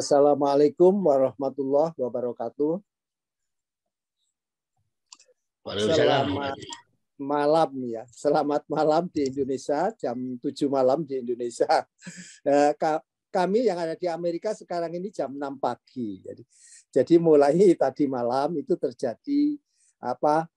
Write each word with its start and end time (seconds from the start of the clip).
Assalamualaikum 0.00 0.96
warahmatullahi 0.96 1.92
wabarakatuh. 1.92 2.80
Selamat 5.92 6.56
malam 7.20 7.70
ya. 7.84 8.08
Selamat 8.08 8.64
malam 8.64 9.12
di 9.12 9.28
Indonesia, 9.28 9.92
jam 10.00 10.16
7 10.40 10.72
malam 10.72 11.04
di 11.04 11.20
Indonesia. 11.20 11.68
Eh, 12.48 12.72
kami 13.28 13.68
yang 13.68 13.76
ada 13.76 13.92
di 13.92 14.08
Amerika 14.08 14.56
sekarang 14.56 14.96
ini 14.96 15.12
jam 15.12 15.36
6 15.36 15.60
pagi. 15.60 16.24
Jadi 16.24 16.48
jadi 16.88 17.14
mulai 17.20 17.60
tadi 17.84 18.08
malam 18.08 18.56
itu 18.56 18.80
terjadi 18.80 19.60
apa 20.00 20.48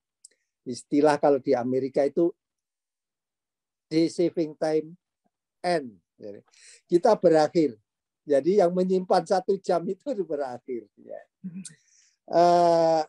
istilah 0.64 1.20
kalau 1.20 1.44
di 1.44 1.52
Amerika 1.52 2.00
itu 2.08 2.32
day 3.92 4.08
saving 4.08 4.56
time 4.56 4.96
end. 5.60 6.00
Kita 6.88 7.20
berakhir 7.20 7.83
jadi 8.24 8.66
yang 8.66 8.72
menyimpan 8.72 9.24
satu 9.28 9.60
jam 9.60 9.84
itu 9.88 10.16
berakhir. 10.24 10.88
Ya. 11.00 11.22
Uh, 12.28 13.04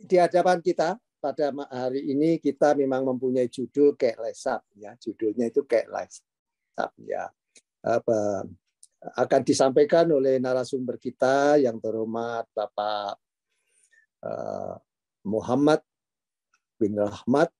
di 0.00 0.16
hadapan 0.18 0.58
kita 0.58 0.98
pada 1.20 1.52
hari 1.68 2.10
ini 2.10 2.40
kita 2.40 2.72
memang 2.72 3.04
mempunyai 3.04 3.46
judul 3.46 3.92
kayak 3.92 4.24
lesap 4.24 4.64
ya 4.72 4.96
judulnya 4.96 5.52
itu 5.52 5.68
kayak 5.68 5.92
lesap 5.92 6.90
ya 6.96 7.28
apa 7.84 8.48
akan 9.00 9.40
disampaikan 9.44 10.08
oleh 10.08 10.40
narasumber 10.40 10.96
kita 10.96 11.60
yang 11.60 11.76
terhormat 11.76 12.48
Bapak 12.56 13.20
uh, 14.24 14.76
Muhammad 15.28 15.84
bin 16.80 16.96
Rahmat 16.96 17.52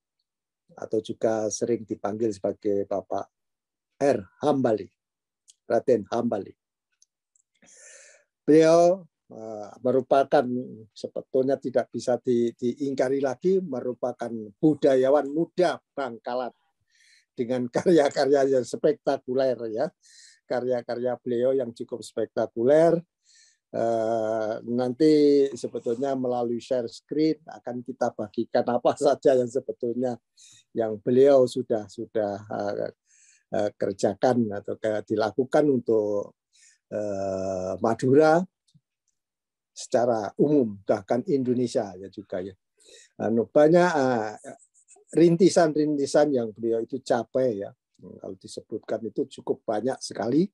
atau 0.76 0.98
juga 1.04 1.48
sering 1.52 1.84
dipanggil 1.84 2.32
sebagai 2.32 2.88
Bapak 2.88 3.28
R. 4.00 4.24
Hambali. 4.40 4.88
Raden 5.70 6.02
Hambali. 6.10 6.50
Beliau 8.42 9.06
uh, 9.30 9.70
merupakan 9.86 10.42
sebetulnya 10.90 11.54
tidak 11.62 11.86
bisa 11.94 12.18
di, 12.18 12.50
diingkari 12.58 13.22
lagi 13.22 13.62
merupakan 13.62 14.30
budayawan 14.58 15.30
muda 15.30 15.78
Bangkalan 15.94 16.50
dengan 17.38 17.70
karya-karya 17.70 18.58
yang 18.58 18.66
spektakuler 18.66 19.56
ya. 19.70 19.86
Karya-karya 20.50 21.14
beliau 21.22 21.54
yang 21.54 21.70
cukup 21.70 22.02
spektakuler. 22.02 22.98
Uh, 23.70 24.58
nanti 24.66 25.46
sebetulnya 25.54 26.18
melalui 26.18 26.58
share 26.58 26.90
screen 26.90 27.38
akan 27.46 27.86
kita 27.86 28.10
bagikan 28.18 28.66
apa 28.66 28.98
saja 28.98 29.38
yang 29.38 29.46
sebetulnya 29.46 30.18
yang 30.74 30.98
beliau 30.98 31.46
sudah 31.46 31.86
sudah 31.86 32.42
Eh, 32.50 32.90
kerjakan 33.50 34.46
atau 34.54 34.78
dilakukan 35.02 35.64
untuk 35.66 36.38
eh, 36.90 37.74
Madura 37.82 38.38
secara 39.74 40.30
umum 40.38 40.78
bahkan 40.86 41.22
Indonesia 41.26 41.90
ya 41.98 42.06
juga 42.10 42.42
ya. 42.42 42.54
Anu, 43.20 43.50
banyak 43.50 43.90
eh, 43.90 44.32
rintisan-rintisan 45.14 46.30
yang 46.30 46.54
beliau 46.54 46.82
itu 46.82 47.02
capai 47.02 47.66
ya. 47.66 47.70
Kalau 48.00 48.36
disebutkan 48.38 49.12
itu 49.12 49.28
cukup 49.40 49.60
banyak 49.66 49.98
sekali 50.00 50.48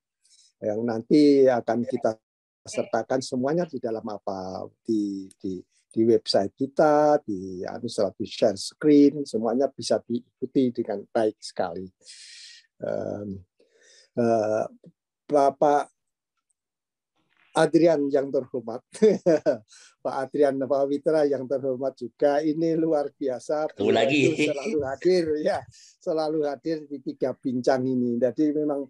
yang 0.58 0.83
nanti 0.83 1.47
akan 1.47 1.86
kita 1.86 2.19
sertakan 2.66 3.22
semuanya 3.22 3.69
di 3.70 3.78
dalam 3.78 4.03
apa? 4.03 4.66
Di 4.83 5.31
di 5.38 5.62
di 5.97 6.03
website 6.05 6.53
kita 6.53 7.22
di 7.25 7.64
anu 7.64 7.88
di 7.88 8.27
share 8.28 8.58
screen 8.58 9.25
semuanya 9.25 9.70
bisa 9.72 9.97
diikuti 10.05 10.69
dengan 10.69 11.00
baik 11.08 11.41
sekali 11.41 11.88
uh, 12.82 14.64
Bapak 15.26 15.91
Adrian 17.56 18.12
yang 18.12 18.28
terhormat, 18.28 18.84
Pak 20.04 20.14
Adrian 20.28 20.60
Pak 20.60 20.82
Witra 20.92 21.25
yang 21.25 21.48
terhormat 21.48 21.97
juga 21.97 22.44
ini 22.44 22.76
luar 22.76 23.09
biasa. 23.16 23.72
lagi. 23.88 24.36
Selalu 24.36 24.78
hadir 24.84 25.25
ya, 25.41 25.59
selalu 25.97 26.38
hadir 26.44 26.84
di 26.84 27.00
tiga 27.00 27.32
bincang 27.32 27.88
ini. 27.88 28.20
Jadi 28.20 28.53
memang 28.53 28.84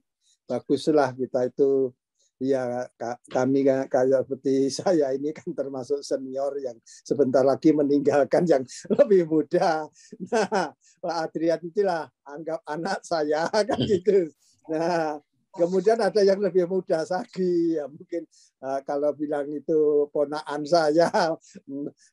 baguslah 0.50 1.14
kita 1.14 1.46
itu 1.46 1.94
ya 2.36 2.84
kami 3.32 3.64
kayak 3.64 4.28
seperti 4.28 4.68
saya 4.78 5.12
ini 5.16 5.32
kan 5.32 5.48
termasuk 5.56 6.04
senior 6.04 6.52
yang 6.60 6.76
sebentar 6.84 7.40
lagi 7.40 7.72
meninggalkan 7.72 8.44
yang 8.44 8.62
lebih 9.00 9.28
muda. 9.28 9.88
Nah, 10.32 10.72
Pak 10.74 11.16
Adrian 11.28 11.60
itulah 11.64 12.08
anggap 12.24 12.60
anak 12.68 13.00
saya 13.04 13.48
kan 13.68 13.78
gitu. 13.84 14.28
Nah, 14.68 15.20
kemudian 15.56 15.96
ada 15.96 16.20
yang 16.20 16.40
lebih 16.42 16.68
muda 16.68 17.00
lagi 17.08 17.80
ya 17.80 17.88
mungkin 17.88 18.28
uh, 18.60 18.84
kalau 18.84 19.16
bilang 19.16 19.48
itu 19.48 20.04
ponaan 20.12 20.68
saya 20.68 21.08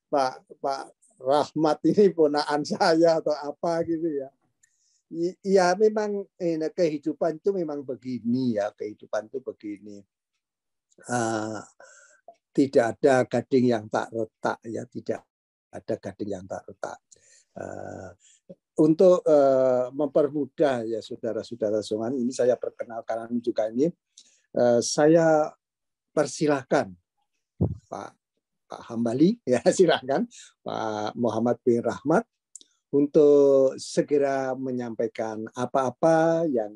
Pak 0.07 0.33
Pak 0.63 0.83
Rahmat 1.23 1.79
ini 1.87 2.11
ponaan 2.11 2.63
saya 2.63 3.19
atau 3.19 3.35
apa 3.35 3.83
gitu 3.83 4.07
ya. 4.07 4.31
Ya 5.45 5.77
memang 5.77 6.25
eh, 6.41 6.57
kehidupan 6.57 7.37
itu 7.37 7.53
memang 7.53 7.85
begini 7.85 8.57
ya 8.57 8.73
kehidupan 8.73 9.29
itu 9.29 9.39
begini. 9.45 10.01
Uh, 11.09 11.61
tidak 12.53 12.97
ada 12.97 13.25
gading 13.25 13.73
yang 13.73 13.85
tak 13.89 14.13
retak 14.13 14.61
ya 14.65 14.85
tidak 14.85 15.25
ada 15.73 15.95
gading 15.97 16.29
yang 16.33 16.45
tak 16.49 16.65
retak. 16.65 16.97
Uh, 17.53 18.09
untuk 18.81 19.21
uh, 19.29 19.93
mempermudah 19.93 20.81
ya 20.85 20.97
saudara-saudara 20.97 21.85
semuanya 21.85 22.17
ini 22.17 22.33
saya 22.33 22.57
perkenalkan 22.57 23.29
juga 23.37 23.69
ini. 23.69 23.89
Uh, 24.53 24.81
saya 24.81 25.49
persilahkan 26.13 26.93
Pak 27.89 28.11
Pak 28.69 28.81
Hambali 28.89 29.37
ya 29.49 29.61
silakan. 29.69 30.25
Pak 30.65 31.13
Muhammad 31.17 31.61
bin 31.61 31.85
Rahmat 31.85 32.25
untuk 32.93 33.73
segera 33.81 34.53
menyampaikan 34.53 35.41
apa-apa 35.57 36.45
yang 36.45 36.69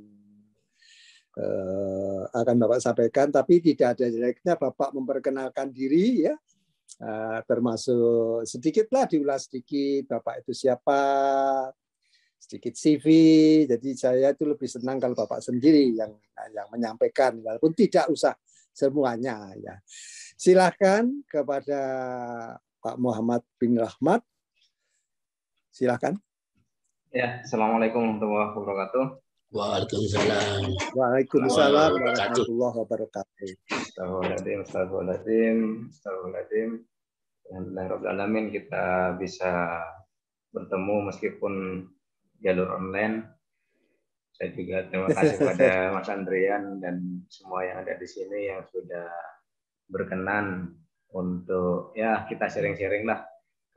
uh, 1.38 2.26
akan 2.34 2.56
Bapak 2.58 2.82
sampaikan, 2.82 3.30
tapi 3.30 3.62
tidak 3.62 3.98
ada 3.98 4.10
jeleknya 4.10 4.58
Bapak 4.58 4.98
memperkenalkan 4.98 5.70
diri 5.70 6.26
ya, 6.26 6.34
uh, 7.06 7.40
termasuk 7.46 8.50
sedikitlah 8.50 9.06
diulas 9.06 9.46
sedikit 9.46 10.18
Bapak 10.18 10.42
itu 10.42 10.58
siapa, 10.58 11.02
sedikit 12.42 12.74
CV. 12.74 13.06
Jadi 13.70 13.90
saya 13.94 14.34
itu 14.34 14.50
lebih 14.50 14.66
senang 14.66 14.98
kalau 14.98 15.14
Bapak 15.14 15.46
sendiri 15.46 15.94
yang 15.94 16.18
yang 16.50 16.68
menyampaikan, 16.74 17.38
walaupun 17.46 17.78
tidak 17.78 18.10
usah 18.10 18.34
semuanya 18.74 19.54
ya. 19.58 19.78
Silahkan 20.38 21.10
kepada 21.30 21.82
Pak 22.82 22.98
Muhammad 22.98 23.42
bin 23.58 23.78
Rahmat. 23.78 24.22
Silahkan. 25.78 26.18
Ya, 27.14 27.46
Assalamualaikum 27.46 28.18
warahmatullahi 28.18 28.50
wabarakatuh. 28.58 29.06
Waalaikumsalam. 29.54 30.62
Waalaikumsalam 30.98 31.92
warahmatullahi 32.02 32.76
wabarakatuh. 32.82 33.50
Astagfirullahaladzim, 33.70 34.58
astagfirullahaladzim, 34.66 35.58
astagfirullahaladzim. 35.94 36.70
Alhamdulillah 37.54 38.50
kita 38.50 38.86
bisa 39.22 39.86
bertemu 40.50 41.14
meskipun 41.14 41.54
jalur 42.42 42.74
online. 42.74 43.38
Saya 44.34 44.50
juga 44.58 44.82
terima 44.90 45.14
kasih 45.14 45.38
pada 45.54 45.94
Mas 45.94 46.10
Andrian 46.10 46.82
dan 46.82 47.22
semua 47.30 47.62
yang 47.62 47.86
ada 47.86 47.94
di 48.02 48.08
sini 48.10 48.50
yang 48.50 48.66
sudah 48.66 49.14
berkenan 49.94 50.74
untuk 51.14 51.94
ya 51.94 52.26
kita 52.26 52.50
sharing-sharing 52.50 53.06
lah. 53.06 53.27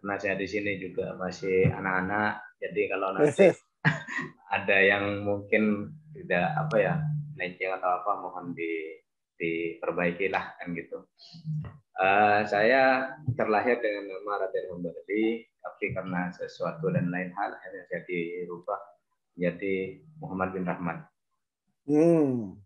Karena 0.01 0.17
saya 0.17 0.35
di 0.41 0.49
sini 0.49 0.81
juga 0.81 1.13
masih 1.21 1.69
anak-anak, 1.69 2.57
jadi 2.57 2.83
kalau 2.89 3.13
nanti 3.13 3.53
ada 4.57 4.79
yang 4.81 5.21
mungkin 5.29 5.93
tidak 6.17 6.57
apa 6.57 6.77
ya 6.81 6.95
lenceng 7.37 7.77
atau 7.77 8.01
apa 8.01 8.11
mohon 8.17 8.57
di 8.57 8.97
diperbaiki 9.37 10.33
lah 10.33 10.57
kan 10.57 10.73
gitu. 10.73 11.05
Uh, 12.01 12.41
saya 12.49 13.13
terlahir 13.37 13.77
dengan 13.81 14.09
nama 14.09 14.45
Raden 14.45 14.73
Hambali, 14.73 15.45
tapi 15.61 15.93
karena 15.93 16.33
sesuatu 16.33 16.89
dan 16.89 17.13
lain 17.13 17.29
hal 17.37 17.53
akhirnya 17.57 17.85
saya 17.89 18.01
dirubah 18.09 18.81
jadi 19.37 20.01
Muhammad 20.21 20.57
bin 20.57 20.65
Rahmat. 20.65 20.99
Hmm. 21.89 22.57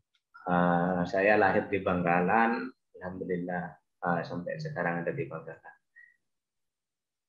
Uh, 0.46 1.02
saya 1.02 1.34
lahir 1.34 1.66
di 1.66 1.82
Bangkalan, 1.82 2.70
alhamdulillah 2.98 3.74
uh, 4.06 4.20
sampai 4.22 4.54
sekarang 4.58 5.02
ada 5.02 5.10
di 5.10 5.26
Bangkalan. 5.26 5.73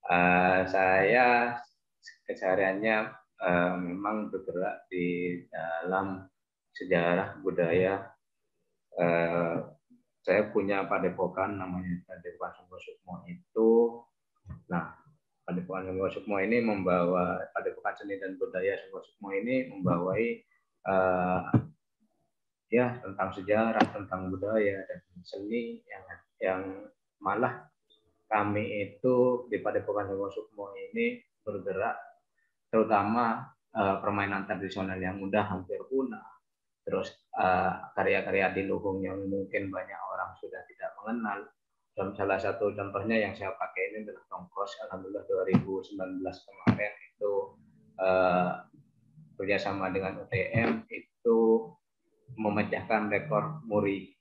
Uh, 0.05 0.61
saya 0.69 1.57
kesehariannya 2.29 3.09
uh, 3.41 3.73
memang 3.77 4.29
bergerak 4.29 4.85
di 4.89 5.41
dalam 5.49 6.29
sejarah 6.77 7.41
budaya. 7.41 8.13
Uh, 8.95 9.75
saya 10.25 10.49
punya 10.49 10.89
padepokan 10.89 11.57
namanya 11.61 12.01
Padepokan 12.09 12.53
Sungguh 12.57 12.81
Sukmo 12.81 13.15
itu. 13.29 14.01
Nah, 14.69 14.97
Padepokan 15.45 15.85
Sungguh 15.89 16.09
Sukmo 16.09 16.41
ini 16.41 16.61
membawa 16.61 17.41
Padepokan 17.53 17.93
Seni 17.93 18.17
dan 18.17 18.33
Budaya 18.37 18.73
Sungguh 18.81 19.05
Sukmo 19.05 19.29
ini 19.33 19.69
membawai 19.69 20.23
uh, 20.89 21.41
ya 22.73 22.97
tentang 23.01 23.29
sejarah, 23.31 23.85
tentang 23.93 24.33
budaya 24.33 24.81
dan 24.89 24.99
seni 25.21 25.85
yang 25.85 26.03
yang 26.41 26.61
malah 27.21 27.69
kami 28.25 28.89
itu 28.89 29.45
di 29.47 29.61
Padepokan 29.61 30.09
Dewa 30.09 30.29
Sukmo 30.33 30.73
ini 30.73 31.21
bergerak 31.45 31.95
terutama 32.73 33.45
uh, 33.75 34.01
permainan 34.01 34.49
tradisional 34.49 34.97
yang 34.97 35.21
mudah 35.21 35.45
hampir 35.45 35.79
punah. 35.85 36.35
Terus 36.85 37.09
eh, 37.33 37.73
karya-karya 37.97 38.53
di 38.53 38.69
Luhung 38.69 39.01
yang 39.01 39.17
mungkin 39.25 39.73
banyak 39.73 40.01
orang 40.05 40.37
sudah 40.37 40.61
tidak 40.69 40.93
mengenal. 41.01 41.49
Dan 41.97 42.13
salah 42.13 42.37
satu 42.37 42.69
contohnya 42.77 43.17
yang 43.17 43.33
saya 43.33 43.57
pakai 43.57 43.89
ini 43.89 44.05
adalah 44.05 44.21
tongkos. 44.29 44.85
Alhamdulillah 44.85 45.25
2019 45.25 46.21
kemarin 46.21 46.93
itu 47.09 47.33
uh, 47.97 48.69
bekerjasama 49.33 49.89
dengan 49.95 50.21
UTM 50.27 50.85
itu 50.93 51.39
memecahkan 52.37 53.09
rekor 53.09 53.65
muri. 53.65 54.13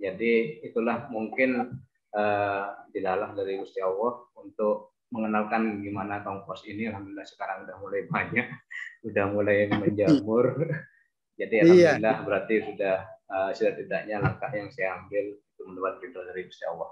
Jadi 0.00 0.64
itulah 0.64 1.12
mungkin 1.12 1.82
uh, 2.16 2.64
dilalah 2.92 3.32
dari 3.32 3.60
Gusti 3.60 3.80
Allah 3.80 4.28
untuk 4.38 4.92
mengenalkan 5.12 5.84
gimana 5.84 6.24
tongkos 6.24 6.64
ini. 6.68 6.88
Alhamdulillah 6.88 7.28
sekarang 7.28 7.68
udah 7.68 7.76
mulai 7.80 8.00
banyak, 8.14 8.48
udah 9.04 9.24
mulai 9.28 9.56
menjamur. 9.68 10.46
Jadi 11.40 11.54
iya. 11.58 11.96
alhamdulillah 11.96 12.16
iya. 12.20 12.24
berarti 12.28 12.54
sudah 12.60 12.96
uh, 13.32 13.50
sudah 13.56 13.72
tidaknya 13.76 14.16
langkah 14.20 14.52
yang 14.52 14.68
saya 14.68 15.00
ambil 15.00 15.32
untuk 15.32 15.64
mendapat 15.68 15.94
ridho 16.04 16.20
dari 16.28 16.40
Gusti 16.48 16.64
Allah. 16.68 16.90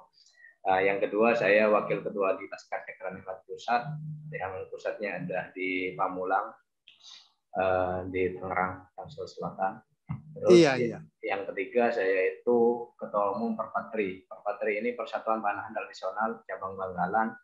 Uh, 0.61 0.81
yang 0.85 1.01
kedua 1.01 1.33
saya 1.33 1.73
wakil 1.73 2.05
ketua 2.05 2.37
di 2.37 2.45
Laskar 2.45 2.85
Kekranikat 2.85 3.49
Pusat, 3.49 3.97
yang 4.29 4.53
pusatnya 4.69 5.17
ada 5.17 5.49
di 5.57 5.97
Pamulang, 5.97 6.53
uh, 7.57 8.05
di 8.13 8.37
Tangerang, 8.37 8.93
Tangsel 8.93 9.25
Selatan. 9.25 9.81
Terus 10.31 10.51
iya, 10.55 10.73
iya. 10.79 10.99
yang 11.25 11.43
ketiga 11.51 11.91
saya 11.91 12.39
itu 12.39 12.91
ketua 12.95 13.35
umum 13.35 13.59
Perpatri. 13.59 14.25
Perpatri 14.25 14.79
ini 14.79 14.95
Persatuan 14.95 15.43
Panahan 15.43 15.75
Nasional 15.75 16.45
cabang 16.47 16.79
Banggalan 16.79 17.35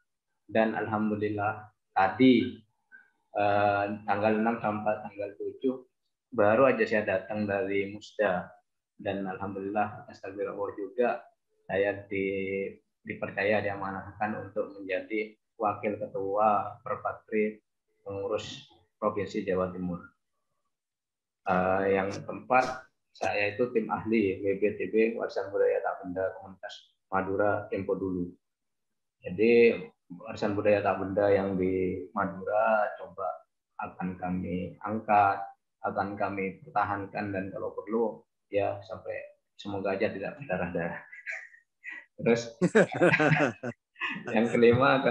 dan 0.47 0.79
alhamdulillah 0.79 1.67
tadi 1.91 2.63
eh, 3.35 3.85
tanggal 4.07 4.33
6 4.39 4.63
sampai 4.63 4.95
tanggal 5.03 5.31
7 5.35 6.37
baru 6.37 6.63
aja 6.71 6.85
saya 6.87 7.03
datang 7.07 7.47
dari 7.47 7.91
Musda 7.91 8.51
dan 8.97 9.27
alhamdulillah 9.29 10.09
Allah 10.09 10.71
juga 10.79 11.21
saya 11.67 12.07
di, 12.07 12.25
dipercaya 13.03 13.61
diamanahkan 13.61 14.49
untuk 14.49 14.79
menjadi 14.79 15.35
wakil 15.59 15.99
ketua 15.99 16.81
Perpatri 16.81 17.61
pengurus 18.07 18.71
Provinsi 18.97 19.45
Jawa 19.45 19.69
Timur. 19.75 20.16
Uh, 21.47 21.87
yang 21.87 22.11
keempat, 22.11 22.91
saya 23.15 23.55
itu 23.55 23.71
tim 23.71 23.87
ahli 23.87 24.43
WBTB 24.43 25.15
Warisan 25.15 25.55
Budaya 25.55 25.79
Tak 25.81 26.03
Benda 26.03 26.35
Komunitas 26.37 26.75
Madura 27.07 27.71
Tempo 27.71 27.95
dulu. 27.95 28.27
Jadi 29.27 29.75
warisan 30.07 30.55
budaya 30.55 30.79
tak 30.87 31.03
benda 31.03 31.27
yang 31.35 31.59
di 31.59 32.07
Madura 32.15 32.95
coba 32.95 33.27
akan 33.83 34.15
kami 34.17 34.79
angkat, 34.87 35.43
akan 35.83 36.15
kami 36.15 36.63
pertahankan 36.63 37.35
dan 37.35 37.45
kalau 37.51 37.75
perlu 37.75 38.23
ya 38.49 38.79
sampai 38.87 39.35
semoga 39.59 39.99
aja 39.99 40.07
tidak 40.15 40.39
berdarah-darah. 40.39 41.03
Terus 42.23 42.43
yang 44.35 44.47
kelima 44.49 45.03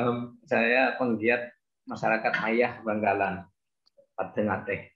saya 0.47 0.95
penggiat 0.95 1.51
masyarakat 1.85 2.33
ayah 2.51 2.79
Banggalan. 2.81 3.45
Teh. 4.63 4.94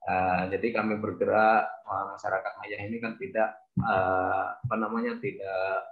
Uh, 0.00 0.48
jadi 0.48 0.80
kami 0.80 0.96
bergerak 0.96 1.68
masyarakat 1.84 2.52
Maya 2.56 2.76
ini 2.88 2.96
kan 3.04 3.20
tidak 3.20 3.52
uh, 3.84 4.56
apa 4.56 4.74
namanya 4.80 5.20
tidak 5.20 5.84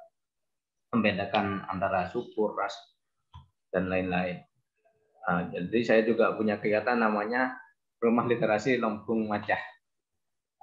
membedakan 0.89 1.61
antara 1.69 2.09
suku, 2.09 2.57
ras 2.57 2.73
dan 3.69 3.93
lain-lain. 3.93 4.41
Uh, 5.29 5.53
jadi 5.53 5.81
saya 5.85 6.03
juga 6.09 6.33
punya 6.33 6.57
kegiatan 6.57 6.97
namanya 6.97 7.61
Rumah 8.01 8.25
Literasi 8.25 8.81
Lompung 8.81 9.29
Macah. 9.29 9.61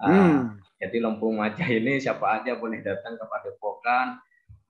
Uh, 0.01 0.09
hmm. 0.09 0.37
Jadi 0.81 0.97
Lompung 1.05 1.37
Macah 1.37 1.69
ini 1.69 2.01
siapa 2.01 2.41
aja 2.41 2.57
boleh 2.57 2.81
datang 2.81 3.13
ke 3.13 3.25
Padepokan. 3.29 4.17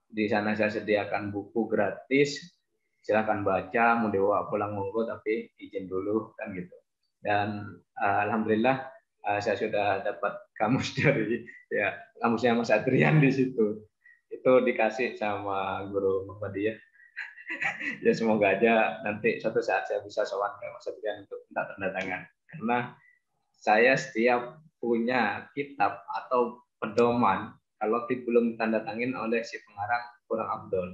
Di 0.04 0.28
sana 0.28 0.52
saya 0.52 0.68
sediakan 0.68 1.32
buku 1.32 1.64
gratis. 1.64 2.44
Silakan 3.00 3.40
baca, 3.40 3.96
mau 4.02 4.12
dibawa 4.12 4.50
pulang 4.50 4.74
monggo 4.76 5.06
tapi 5.06 5.48
izin 5.62 5.86
dulu 5.86 6.34
kan 6.34 6.50
gitu 6.52 6.74
dan 7.24 7.80
uh, 7.96 8.18
alhamdulillah 8.28 8.88
uh, 9.24 9.40
saya 9.40 9.56
sudah 9.56 10.02
dapat 10.04 10.32
kamus 10.56 10.94
dari 10.98 11.44
ya 11.72 11.96
kamusnya 12.20 12.56
Mas 12.56 12.72
Adrian 12.72 13.20
di 13.20 13.30
situ. 13.32 13.84
Itu 14.26 14.60
dikasih 14.64 15.16
sama 15.16 15.86
guru 15.88 16.26
Muhammadiyah. 16.28 16.76
Ya 18.02 18.10
semoga 18.10 18.58
aja 18.58 18.98
nanti 19.06 19.38
suatu 19.38 19.62
saat 19.62 19.86
saya 19.86 20.02
bisa 20.02 20.26
sowan 20.26 20.50
ke 20.58 20.66
Mas 20.66 20.90
Adrian 20.90 21.22
untuk 21.22 21.46
minta 21.46 21.62
tanda 21.62 21.88
tangan 21.94 22.22
karena 22.50 22.78
saya 23.54 23.94
setiap 23.94 24.66
punya 24.82 25.46
kitab 25.54 26.02
atau 26.10 26.58
pedoman 26.82 27.54
kalau 27.76 28.08
belum 28.08 28.56
tanda 28.56 28.80
tangin 28.82 29.12
oleh 29.12 29.44
si 29.44 29.60
pengarang 29.62 30.04
kurang 30.26 30.48
abdul. 30.48 30.88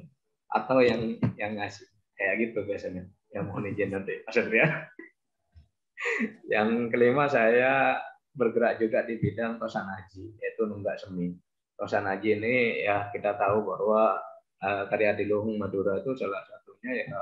Atau 0.52 0.84
yang 0.84 1.16
yang 1.38 1.56
ngasih. 1.56 1.88
Kayak 2.18 2.34
gitu 2.48 2.58
biasanya. 2.68 3.02
Yang 3.32 3.44
mohon 3.48 3.64
izin 3.70 3.90
nanti 3.96 4.14
Mas 4.28 4.36
Adrian 4.36 4.70
yang 6.54 6.90
kelima 6.90 7.26
saya 7.30 7.98
bergerak 8.32 8.80
juga 8.80 9.04
di 9.04 9.20
bidang 9.20 9.60
tosan 9.60 9.86
haji 9.86 10.36
yaitu 10.40 10.62
nunggak 10.64 10.96
semi. 10.98 11.36
Tosan 11.76 12.08
haji 12.08 12.38
ini 12.40 12.84
ya 12.84 13.12
kita 13.12 13.36
tahu 13.36 13.64
bahwa 13.68 14.16
uh, 14.62 14.84
karya 14.88 15.16
di 15.18 15.28
Luhung 15.28 15.60
Madura 15.60 16.00
itu 16.00 16.16
salah 16.16 16.40
satunya 16.46 17.04
ya 17.04 17.20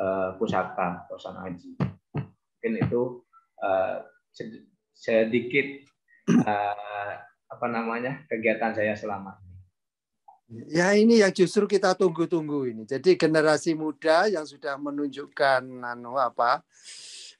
uh, 0.00 0.28
pusaka 0.40 1.04
tosan 1.12 1.36
haji. 1.36 1.76
Mungkin 2.16 2.72
itu 2.80 3.24
uh, 3.60 4.04
sedikit 4.96 5.66
uh, 6.44 7.12
apa 7.50 7.66
namanya 7.66 8.24
kegiatan 8.30 8.72
saya 8.72 8.94
selama 8.96 9.36
ini. 9.44 9.58
Ya 10.66 10.90
ini 10.98 11.22
yang 11.22 11.30
justru 11.30 11.62
kita 11.70 11.94
tunggu-tunggu 11.94 12.66
ini. 12.74 12.82
Jadi 12.82 13.14
generasi 13.14 13.74
muda 13.78 14.26
yang 14.26 14.42
sudah 14.42 14.74
menunjukkan 14.82 15.62
anu 15.62 16.18
apa 16.18 16.66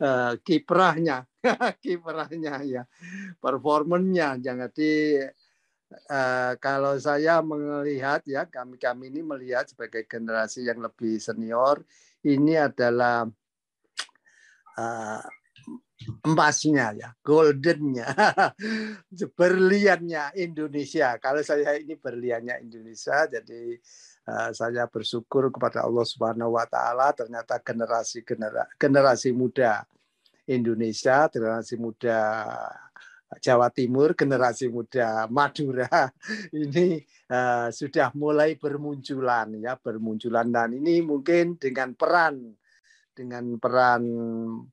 uh, 0.00 0.35
kiprahnya, 0.40 1.28
kiprahnya 1.85 2.64
ya, 2.64 2.83
performennya. 3.38 4.40
Jadi 4.40 5.21
uh, 6.11 6.52
kalau 6.59 6.97
saya 6.97 7.45
melihat 7.45 8.25
ya 8.26 8.49
kami 8.49 8.80
kami 8.80 9.12
ini 9.12 9.21
melihat 9.21 9.69
sebagai 9.69 10.09
generasi 10.09 10.66
yang 10.66 10.80
lebih 10.80 11.21
senior 11.21 11.85
ini 12.25 12.57
adalah 12.57 13.28
uh, 14.76 15.23
emasnya 16.25 16.97
ya, 16.97 17.09
goldennya, 17.21 18.09
berliannya 19.38 20.33
Indonesia. 20.40 21.21
Kalau 21.21 21.45
saya 21.45 21.76
ini 21.76 21.92
berliannya 21.92 22.64
Indonesia, 22.64 23.28
jadi 23.28 23.76
Eh, 23.76 24.09
saya 24.54 24.86
bersyukur 24.86 25.50
kepada 25.50 25.82
Allah 25.82 26.06
Subhanahu 26.06 26.54
wa 26.54 26.66
taala 26.68 27.10
ternyata 27.10 27.58
generasi 27.58 28.22
generasi 28.78 29.30
muda 29.34 29.82
Indonesia, 30.50 31.30
generasi 31.30 31.78
muda 31.78 32.18
Jawa 33.38 33.70
Timur, 33.70 34.18
generasi 34.18 34.66
muda 34.66 35.30
Madura 35.30 36.10
ini 36.50 36.98
uh, 37.30 37.70
sudah 37.70 38.10
mulai 38.18 38.58
bermunculan 38.58 39.54
ya, 39.62 39.78
bermunculan. 39.78 40.50
Dan 40.50 40.82
ini 40.82 40.98
mungkin 40.98 41.54
dengan 41.54 41.94
peran 41.94 42.58
dengan 43.14 43.54
peran 43.62 44.02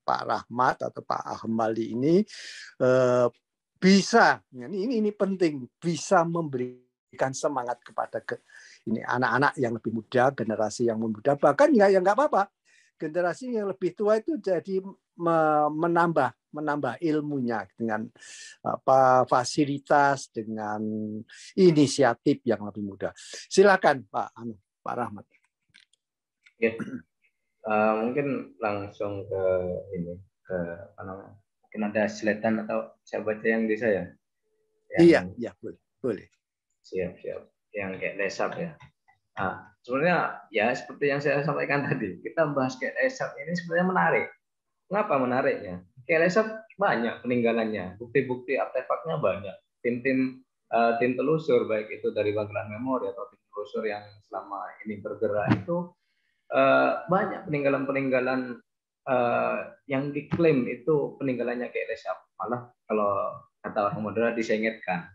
Pak 0.01 0.22
Rahmat 0.25 0.89
atau 0.89 1.01
Pak 1.06 1.24
Ahmali 1.38 1.94
ini 1.94 2.25
uh, 2.82 3.30
bisa 3.77 4.42
ini 4.50 4.98
ini 4.98 5.12
penting 5.13 5.70
bisa 5.77 6.25
memberikan 6.25 7.30
semangat 7.38 7.77
kepada 7.86 8.25
ke, 8.25 8.42
ini 8.88 9.03
anak-anak 9.03 9.53
yang 9.60 9.75
lebih 9.75 9.91
muda, 9.91 10.32
generasi 10.32 10.88
yang 10.88 10.98
muda, 10.98 11.36
bahkan 11.36 11.70
ya 11.75 11.91
yang 11.91 12.01
nggak 12.01 12.15
apa-apa. 12.15 12.48
Generasi 12.98 13.53
yang 13.53 13.70
lebih 13.70 13.94
tua 13.94 14.17
itu 14.17 14.39
jadi 14.41 14.82
menambah 15.70 16.34
menambah 16.53 16.98
ilmunya 17.03 17.67
dengan 17.77 18.10
apa 18.65 19.27
fasilitas 19.29 20.32
dengan 20.34 20.82
inisiatif 21.53 22.41
yang 22.48 22.65
lebih 22.65 22.82
mudah. 22.82 23.12
Silakan 23.51 24.08
Pak 24.10 24.34
Anu, 24.34 24.56
Pak 24.82 24.96
Rahmat. 24.98 25.25
Ya. 26.58 26.74
Uh, 27.67 27.94
mungkin 28.01 28.58
langsung 28.58 29.27
ke 29.29 29.44
ini 29.94 30.17
ke 30.48 30.58
apa 30.96 31.01
namanya? 31.06 31.36
Mungkin 31.67 31.82
ada 31.94 32.03
sletan 32.10 32.65
atau 32.65 32.98
saya 33.06 33.22
baca 33.22 33.46
yang 33.46 33.70
di 33.70 33.75
saya. 33.77 34.10
Yang, 34.98 35.03
iya, 35.03 35.20
iya 35.38 35.51
boleh, 35.62 35.82
boleh. 36.01 36.27
Siap, 36.82 37.20
siap 37.22 37.57
yang 37.76 37.96
kayak 37.98 38.18
lesap 38.20 38.56
ya. 38.56 38.72
Nah, 39.38 39.70
sebenarnya 39.86 40.18
ya 40.50 40.74
seperti 40.74 41.06
yang 41.14 41.22
saya 41.22 41.46
sampaikan 41.46 41.86
tadi, 41.86 42.20
kita 42.24 42.50
bahas 42.52 42.76
kayak 42.80 42.98
lesap 43.00 43.34
ini 43.38 43.54
sebenarnya 43.54 43.88
menarik. 43.88 44.26
Kenapa 44.88 45.14
menariknya? 45.20 45.76
Kayak 46.08 46.22
lesap 46.32 46.48
banyak 46.80 47.20
peninggalannya, 47.22 48.00
bukti-bukti 48.00 48.56
artefaknya 48.56 49.20
banyak. 49.20 49.56
tim-tim 49.86 50.42
uh, 50.74 50.98
tim 51.00 51.16
telusur 51.16 51.70
baik 51.70 51.88
itu 52.02 52.12
dari 52.12 52.34
Bangkalan 52.36 52.76
Memori 52.76 53.08
atau 53.12 53.30
tim 53.32 53.40
telusur 53.52 53.84
yang 53.88 54.04
selama 54.28 54.68
ini 54.84 55.00
bergerak 55.00 55.64
itu 55.64 55.94
uh, 56.52 57.08
banyak 57.08 57.48
peninggalan-peninggalan 57.48 58.60
uh, 59.08 59.58
yang 59.88 60.12
diklaim 60.12 60.68
itu 60.68 61.16
peninggalannya 61.22 61.72
kayak 61.72 61.96
Lesap 61.96 62.18
malah 62.38 62.72
kalau 62.90 63.12
kata 63.64 63.80
orang 63.92 64.02
modern 64.04 64.36
disengetkan 64.36 65.08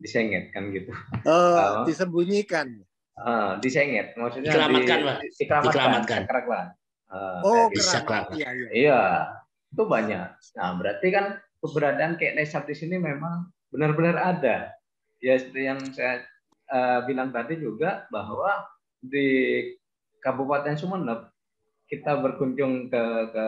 disengetkan 0.00 0.72
gitu. 0.72 0.90
Oh, 1.28 1.54
uh, 1.54 1.84
disembunyikan. 1.84 2.80
Uh, 3.20 3.60
disenget 3.60 4.16
maksudnya 4.16 4.48
dikelamatkan 4.48 4.98
di, 4.98 5.04
Pak. 5.04 5.16
dikelamatkan, 5.36 6.20
dikelamatkan. 6.24 6.66
Uh, 7.10 7.40
oh 7.44 7.64
bisa 7.68 8.00
iya, 8.32 8.48
iya. 8.54 8.68
iya 8.72 9.02
itu 9.70 9.82
banyak. 9.84 10.28
Nah 10.56 10.70
berarti 10.80 11.08
kan 11.12 11.36
keberadaan 11.60 12.16
kayak 12.16 12.40
Lesap 12.40 12.64
di 12.64 12.74
sini 12.74 12.96
memang 12.96 13.52
benar-benar 13.68 14.16
ada. 14.18 14.72
Ya 15.20 15.36
seperti 15.36 15.68
yang 15.68 15.80
saya 15.92 16.24
uh, 16.72 17.04
bilang 17.04 17.28
tadi 17.28 17.60
juga 17.60 18.08
bahwa 18.08 18.64
di 19.04 19.60
Kabupaten 20.24 20.76
Sumeneb 20.76 21.28
kita 21.90 22.22
berkunjung 22.22 22.88
ke, 22.88 23.02
ke 23.34 23.46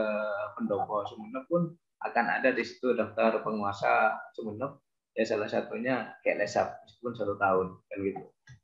pendopo 0.58 1.06
Sumeneb 1.08 1.48
pun 1.48 1.72
akan 2.02 2.26
ada 2.42 2.50
di 2.50 2.60
situ 2.66 2.92
daftar 2.92 3.40
penguasa 3.40 4.20
Sumeneb 4.36 4.82
ya 5.12 5.24
salah 5.28 5.48
satunya 5.48 6.16
kayak 6.24 6.44
Lesap 6.44 6.80
meskipun 6.88 7.12
satu 7.12 7.34
tahun 7.36 7.66
kan 7.88 7.98
gitu 8.00 8.22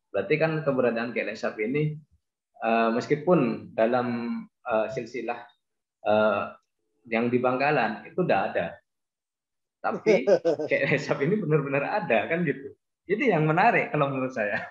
berarti 0.08 0.34
kan 0.40 0.50
keberadaan 0.64 1.10
kayak 1.12 1.36
Lesap 1.36 1.60
ini 1.60 1.96
uh, 2.64 2.90
meskipun 2.92 3.72
dalam 3.76 4.40
uh, 4.64 4.86
silsilah 4.88 5.44
uh, 6.08 6.56
yang 7.08 7.28
di 7.28 7.40
Bangkalan 7.40 8.08
itu 8.08 8.24
udah 8.24 8.40
ada 8.52 8.66
tapi 9.84 10.24
kayak 10.70 10.96
Lesap 10.96 11.20
ini 11.20 11.36
benar-benar 11.36 12.04
ada 12.04 12.28
kan 12.28 12.44
gitu 12.44 12.72
itu 13.08 13.24
yang 13.24 13.48
menarik 13.48 13.88
kalau 13.88 14.12
menurut 14.12 14.36
saya. 14.36 14.68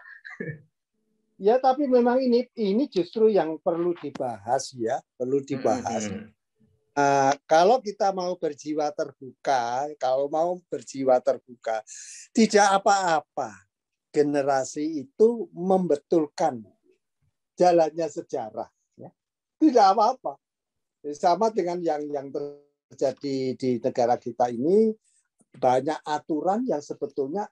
Ya, 1.38 1.58
tapi 1.58 1.86
memang 1.86 2.22
ini 2.22 2.46
ini 2.58 2.90
justru 2.90 3.30
yang 3.34 3.58
perlu 3.62 3.98
dibahas 3.98 4.74
ya, 4.78 5.02
perlu 5.18 5.42
dibahas. 5.42 6.10
Hmm. 6.10 6.34
Uh, 6.98 7.30
kalau 7.46 7.78
kita 7.78 8.10
mau 8.10 8.34
berjiwa 8.34 8.90
terbuka, 8.90 9.86
kalau 10.02 10.26
mau 10.34 10.58
berjiwa 10.66 11.22
terbuka, 11.22 11.86
tidak 12.34 12.82
apa-apa. 12.82 13.54
Generasi 14.10 15.06
itu 15.06 15.46
membetulkan 15.54 16.66
jalannya 17.54 18.08
sejarah. 18.10 18.66
Ya. 18.98 19.14
Tidak 19.62 19.86
apa-apa. 19.94 20.42
Sama 21.14 21.54
dengan 21.54 21.78
yang 21.86 22.02
yang 22.10 22.34
terjadi 22.34 23.54
di 23.54 23.78
negara 23.78 24.18
kita 24.18 24.50
ini, 24.50 24.90
banyak 25.54 26.02
aturan 26.02 26.66
yang 26.66 26.82
sebetulnya 26.82 27.46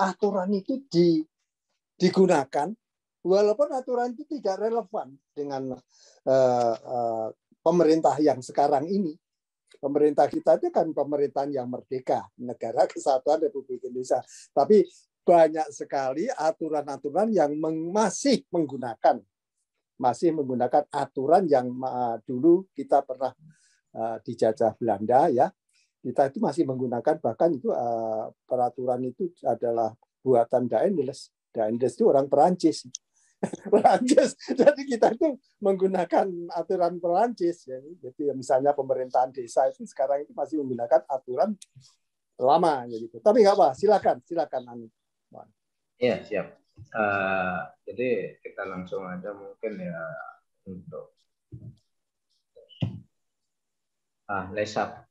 aturan 0.00 0.56
itu 0.56 0.80
di, 0.88 1.20
digunakan 2.00 2.72
walaupun 3.20 3.68
aturan 3.76 4.16
itu 4.16 4.24
tidak 4.40 4.64
relevan 4.64 5.12
dengan 5.36 5.76
uh, 5.76 6.76
uh, 6.80 7.28
pemerintah 7.60 8.16
yang 8.20 8.40
sekarang 8.40 8.88
ini. 8.88 9.16
Pemerintah 9.80 10.28
kita 10.28 10.60
itu 10.60 10.68
kan 10.68 10.92
pemerintahan 10.92 11.56
yang 11.56 11.70
merdeka, 11.70 12.28
negara 12.36 12.84
kesatuan 12.84 13.40
Republik 13.40 13.80
Indonesia. 13.80 14.20
Tapi 14.52 14.84
banyak 15.24 15.68
sekali 15.72 16.26
aturan-aturan 16.28 17.32
yang 17.32 17.54
masih 17.92 18.44
menggunakan 18.50 19.20
masih 20.00 20.32
menggunakan 20.32 20.88
aturan 20.88 21.44
yang 21.44 21.68
dulu 22.24 22.64
kita 22.72 23.04
pernah 23.04 23.36
uh, 23.92 24.16
dijajah 24.24 24.72
Belanda 24.80 25.28
ya 25.28 25.52
kita 26.00 26.32
itu 26.32 26.40
masih 26.40 26.64
menggunakan 26.64 27.20
bahkan 27.20 27.52
itu 27.52 27.68
uh, 27.68 28.32
peraturan 28.48 29.04
itu 29.04 29.28
adalah 29.44 29.92
buatan 30.24 30.64
Daendels. 30.64 31.28
Daendels 31.52 31.94
itu 31.96 32.08
orang 32.08 32.26
Perancis. 32.26 32.88
Perancis. 33.72 34.36
Jadi 34.52 34.82
kita 34.84 35.16
itu 35.16 35.36
menggunakan 35.64 36.28
aturan 36.52 37.00
Perancis. 37.00 37.64
Ya. 37.64 37.80
Jadi 37.80 38.36
misalnya 38.36 38.76
pemerintahan 38.76 39.32
desa 39.32 39.68
itu 39.72 39.88
sekarang 39.88 40.28
itu 40.28 40.32
masih 40.36 40.60
menggunakan 40.60 41.04
aturan 41.08 41.56
lama 42.40 42.84
gitu. 42.88 43.20
Tapi 43.20 43.44
nggak 43.44 43.56
apa, 43.56 43.68
silakan, 43.76 44.16
silakan 44.24 44.62
Ani. 44.68 44.88
Iya 46.00 46.24
siap. 46.24 46.46
Uh, 46.96 47.60
jadi 47.84 48.40
kita 48.40 48.64
langsung 48.64 49.04
aja 49.04 49.36
mungkin 49.36 49.76
ya 49.76 50.00
untuk 50.64 51.12
ah 54.30 54.46
lesap 54.54 55.04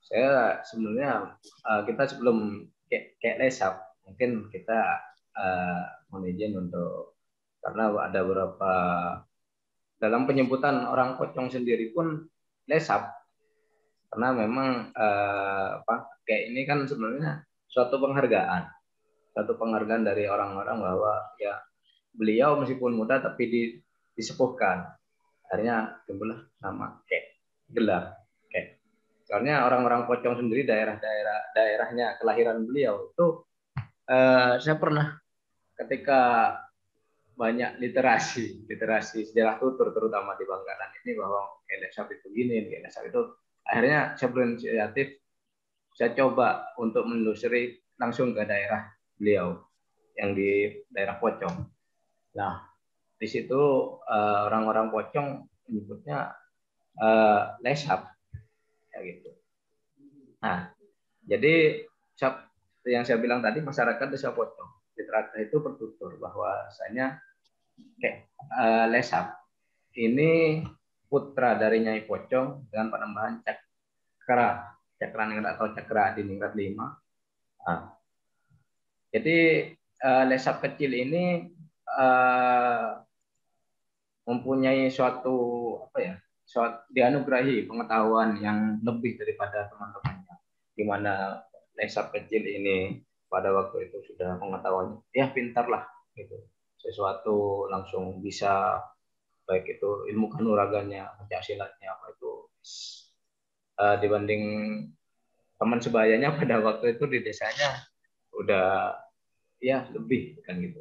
saya 0.00 0.64
sebenarnya 0.64 1.36
uh, 1.66 1.82
kita 1.84 2.08
sebelum 2.08 2.64
kayak, 2.88 3.20
kayak 3.20 3.38
lesap 3.42 3.74
mungkin 4.06 4.48
kita 4.48 4.80
uh, 5.36 5.82
mohon 6.08 6.30
izin 6.30 6.56
untuk 6.56 7.09
karena 7.60 7.92
ada 7.92 8.20
beberapa 8.24 8.72
dalam 10.00 10.24
penyebutan 10.24 10.88
orang 10.88 11.20
pocong 11.20 11.52
sendiri 11.52 11.92
pun 11.92 12.24
lesap. 12.68 13.12
Karena 14.10 14.34
memang 14.34 14.90
uh, 14.90 15.84
apa 15.84 16.18
kayak 16.26 16.50
ini 16.50 16.66
kan 16.66 16.82
sebenarnya 16.88 17.46
suatu 17.70 18.00
penghargaan. 18.00 18.66
Suatu 19.30 19.54
penghargaan 19.54 20.02
dari 20.02 20.26
orang-orang 20.26 20.82
bahwa 20.82 21.14
ya 21.38 21.54
beliau 22.10 22.58
meskipun 22.58 22.98
muda 22.98 23.22
tapi 23.22 23.46
di, 23.46 23.62
disepuhkan. 24.18 24.90
Akhirnya 25.46 26.02
timbullah 26.08 26.42
nama 26.58 26.98
kayak 27.06 27.38
gelar 27.70 28.20
Soalnya 29.30 29.62
orang-orang 29.62 30.10
Pocong 30.10 30.42
sendiri 30.42 30.66
daerah-daerah 30.66 31.54
daerahnya 31.54 32.18
kelahiran 32.18 32.66
beliau 32.66 33.14
itu 33.14 33.46
eh, 34.10 34.58
saya 34.58 34.74
pernah 34.74 35.22
ketika 35.78 36.50
banyak 37.40 37.80
literasi, 37.80 38.68
literasi 38.68 39.32
sejarah 39.32 39.56
tutur 39.56 39.96
terutama 39.96 40.36
di 40.36 40.44
Bangkalan 40.44 40.92
ini 41.00 41.16
bahwa 41.16 41.64
NSF 41.64 42.20
itu 42.20 42.28
gini, 42.36 42.68
NSF 42.68 43.08
itu 43.08 43.22
akhirnya 43.64 44.12
saya 44.20 44.28
berinisiatif 44.28 45.08
saya 45.96 46.12
coba 46.12 46.68
untuk 46.76 47.08
menelusuri 47.08 47.80
langsung 47.96 48.36
ke 48.36 48.44
daerah 48.44 48.92
beliau 49.16 49.56
yang 50.20 50.36
di 50.36 50.84
daerah 50.92 51.16
Pocong. 51.16 51.56
Nah, 52.36 52.60
di 53.16 53.24
situ 53.24 53.60
eh, 54.04 54.40
orang-orang 54.44 54.92
Pocong 54.92 55.28
menyebutnya 55.70 56.34
uh, 56.98 57.54
lesap 57.62 58.10
gitu. 58.98 59.30
Nah, 60.42 60.74
jadi 61.24 61.86
yang 62.90 63.06
saya 63.06 63.22
bilang 63.22 63.38
tadi 63.38 63.62
masyarakat 63.62 64.06
desa 64.10 64.34
Pocong 64.34 64.92
Citrata 64.98 65.38
itu 65.38 65.62
bertutur 65.62 66.18
bahwa 66.18 66.66
kayak 68.00 68.30
uh, 68.54 68.86
Lesap 68.90 69.36
ini 69.98 70.62
putra 71.10 71.58
dari 71.58 71.82
Nyai 71.82 72.06
Pocong 72.06 72.70
dengan 72.70 72.86
penambahan 72.94 73.42
cakra 73.42 74.78
cakra 75.00 75.22
ningrat 75.26 75.56
atau 75.56 75.72
cakra 75.72 76.12
di 76.14 76.22
ningrat 76.28 76.52
lima. 76.52 76.92
Nah, 77.64 77.96
jadi 79.10 79.70
uh, 80.04 80.24
Lesap 80.28 80.60
kecil 80.60 80.92
ini 80.92 81.50
uh, 81.88 83.00
mempunyai 84.28 84.92
suatu 84.92 85.36
apa 85.88 85.98
ya 85.98 86.14
dianugerahi 86.90 87.66
pengetahuan 87.66 88.38
yang 88.42 88.82
lebih 88.84 89.18
daripada 89.18 89.70
teman-temannya. 89.72 90.34
Di 90.76 90.84
mana 90.86 91.42
Lesap 91.74 92.12
kecil 92.12 92.44
ini 92.44 93.00
pada 93.30 93.54
waktu 93.54 93.88
itu 93.88 93.98
sudah 94.12 94.36
pengetahuan 94.36 95.00
ya 95.14 95.30
pintar 95.30 95.70
lah 95.70 95.86
gitu. 96.18 96.36
Sesuatu 96.80 97.68
langsung 97.68 98.24
bisa 98.24 98.80
baik 99.44 99.78
itu 99.78 100.08
ilmu 100.10 100.32
kanuragannya, 100.32 101.04
pencak 101.20 101.44
silatnya 101.44 101.92
apa 101.92 102.06
itu. 102.16 102.32
Uh, 103.80 103.96
dibanding 104.00 104.44
teman 105.56 105.80
sebayanya 105.80 106.32
pada 106.38 106.60
waktu 106.60 106.96
itu 106.96 107.04
di 107.08 107.18
desanya 107.24 107.84
udah 108.36 108.96
ya 109.60 109.84
lebih 109.92 110.40
kan 110.44 110.56
gitu. 110.60 110.80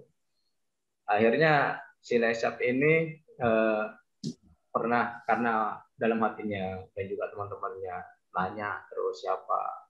Akhirnya 1.10 1.84
si 2.00 2.16
Lesap 2.16 2.64
ini 2.64 3.20
uh, 3.44 3.92
pernah 4.72 5.20
karena 5.28 5.76
dalam 6.00 6.24
hatinya 6.24 6.80
dan 6.96 7.06
juga 7.12 7.28
teman-temannya 7.34 7.96
nanya 8.32 8.86
terus 8.88 9.26
siapa 9.26 9.90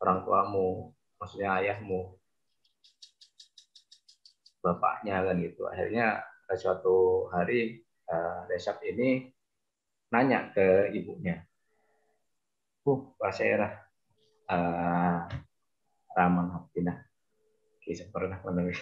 orang 0.00 0.24
tuamu 0.24 0.90
maksudnya 1.20 1.60
ayahmu 1.60 2.19
bapaknya 4.60 5.24
kan 5.24 5.36
gitu. 5.40 5.66
Akhirnya 5.68 6.24
suatu 6.56 7.28
hari 7.30 7.80
uh, 8.10 8.46
Resap 8.50 8.82
ini 8.86 9.30
nanya 10.10 10.50
ke 10.50 10.90
ibunya 10.90 11.38
uh 12.82 13.00
Pak 13.14 13.30
Syerah 13.30 13.70
uh, 14.50 15.22
Raman 16.10 16.48
Hapinah 16.50 16.98
kisah 17.80 18.10
pernah 18.10 18.42
menemui 18.42 18.74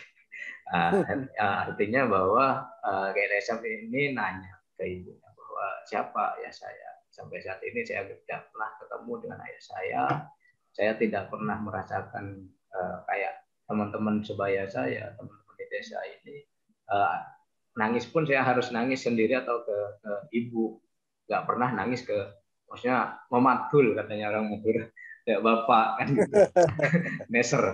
uh, 0.72 0.90
artinya 1.38 2.08
bahwa 2.08 2.64
uh, 2.80 3.08
kayak 3.12 3.38
Resap 3.38 3.60
ini 3.66 4.16
nanya 4.16 4.56
ke 4.78 4.84
ibunya 4.88 5.28
bahwa 5.34 5.66
siapa 5.84 6.38
ya 6.40 6.50
saya? 6.52 6.88
Sampai 7.08 7.42
saat 7.42 7.58
ini 7.66 7.82
saya 7.82 8.06
tidak 8.06 8.46
pernah 8.54 8.70
ketemu 8.78 9.12
dengan 9.26 9.38
ayah 9.42 9.62
saya. 9.62 10.02
Saya 10.70 10.92
tidak 10.94 11.34
pernah 11.34 11.58
merasakan 11.58 12.46
uh, 12.70 13.02
kayak 13.10 13.42
teman-teman 13.66 14.22
sebaya 14.22 14.70
saya 14.70 15.10
teman-teman 15.18 15.47
di 15.58 15.64
desa 15.66 15.98
ini 16.06 16.38
uh, 16.94 17.18
nangis 17.74 18.06
pun 18.06 18.22
saya 18.22 18.46
harus 18.46 18.70
nangis 18.70 19.02
sendiri 19.02 19.34
atau 19.38 19.66
ke, 19.66 19.78
ke 19.98 20.12
ibu. 20.38 20.78
Nggak 21.26 21.44
pernah 21.44 21.68
nangis 21.74 22.06
ke 22.06 22.16
maksudnya 22.70 23.18
memadul 23.28 23.98
katanya 23.98 24.30
orang 24.30 24.54
Madura 24.54 24.86
kayak 25.26 25.42
bapak 25.42 25.86
kan 25.98 26.08
gitu. 26.14 26.36
neser 27.32 27.64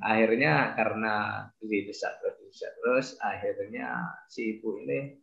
akhirnya 0.00 0.72
karena 0.74 1.14
didesak 1.60 2.18
terus 2.24 2.40
didesak 2.40 2.72
terus 2.80 3.06
akhirnya 3.20 4.16
si 4.32 4.56
ibu 4.56 4.80
ini 4.80 5.18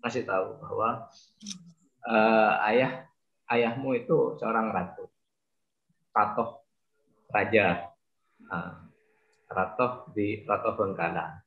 masih 0.00 0.24
tahu 0.24 0.56
bahwa 0.62 1.10
uh, 2.06 2.68
ayah 2.70 3.06
ayahmu 3.50 3.98
itu 3.98 4.38
seorang 4.38 4.70
ratu 4.70 5.10
ratoh 6.16 6.64
raja. 7.28 7.92
Nah, 8.48 8.85
ratoh 9.50 10.10
di 10.12 10.42
ratoh 10.42 10.74
Bengkala 10.74 11.38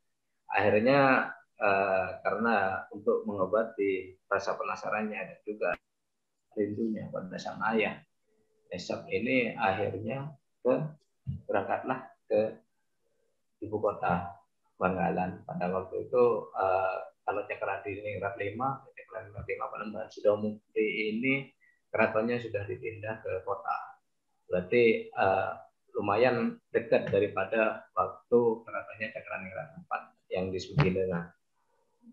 akhirnya 0.50 1.30
uh, 1.60 2.08
karena 2.24 2.88
untuk 2.96 3.28
mengobati 3.28 4.18
rasa 4.26 4.56
penasarannya 4.56 5.20
dan 5.20 5.40
juga 5.46 5.70
rindunya 6.58 7.08
pada 7.12 7.38
sang 7.38 7.62
ayah 7.76 8.00
Esok 8.70 9.10
ini 9.10 9.58
akhirnya 9.58 10.30
ke 10.62 10.74
berangkatlah 11.50 12.06
ke 12.30 12.62
ibu 13.66 13.82
kota 13.82 14.38
Bangkalan. 14.78 15.44
Pada 15.44 15.74
waktu 15.74 16.08
itu 16.08 16.24
uh, 16.54 16.98
kalau 17.26 17.44
Cakradi 17.50 18.00
ini 18.00 18.22
Rat 18.22 18.38
5, 18.38 18.56
Cakradi 18.96 19.30
Rat 19.34 19.48
5 19.50 19.74
Panembahan 19.74 20.10
Sidomukti 20.14 20.86
ini 21.12 21.50
keratonnya 21.90 22.38
sudah 22.38 22.64
dipindah 22.70 23.26
ke 23.26 23.42
kota. 23.44 24.00
Berarti 24.46 25.10
uh, 25.18 25.52
lumayan 25.96 26.58
dekat 26.74 27.10
daripada 27.10 27.90
waktu 27.96 28.40
keratonnya 28.66 29.08
Cakradi 29.14 29.50
Rat 29.56 29.70
4 29.88 30.34
yang 30.34 30.46
disebut 30.54 30.86
dengan 30.86 31.30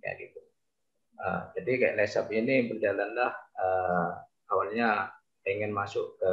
kayak 0.00 0.16
gitu. 0.28 0.40
Uh, 1.16 1.48
jadi 1.56 1.70
kayak 1.80 1.96
lesap 1.96 2.28
ini 2.28 2.68
berjalanlah 2.68 3.32
uh, 3.56 4.10
awalnya 4.52 5.10
pengen 5.40 5.72
masuk 5.72 6.18
ke 6.20 6.32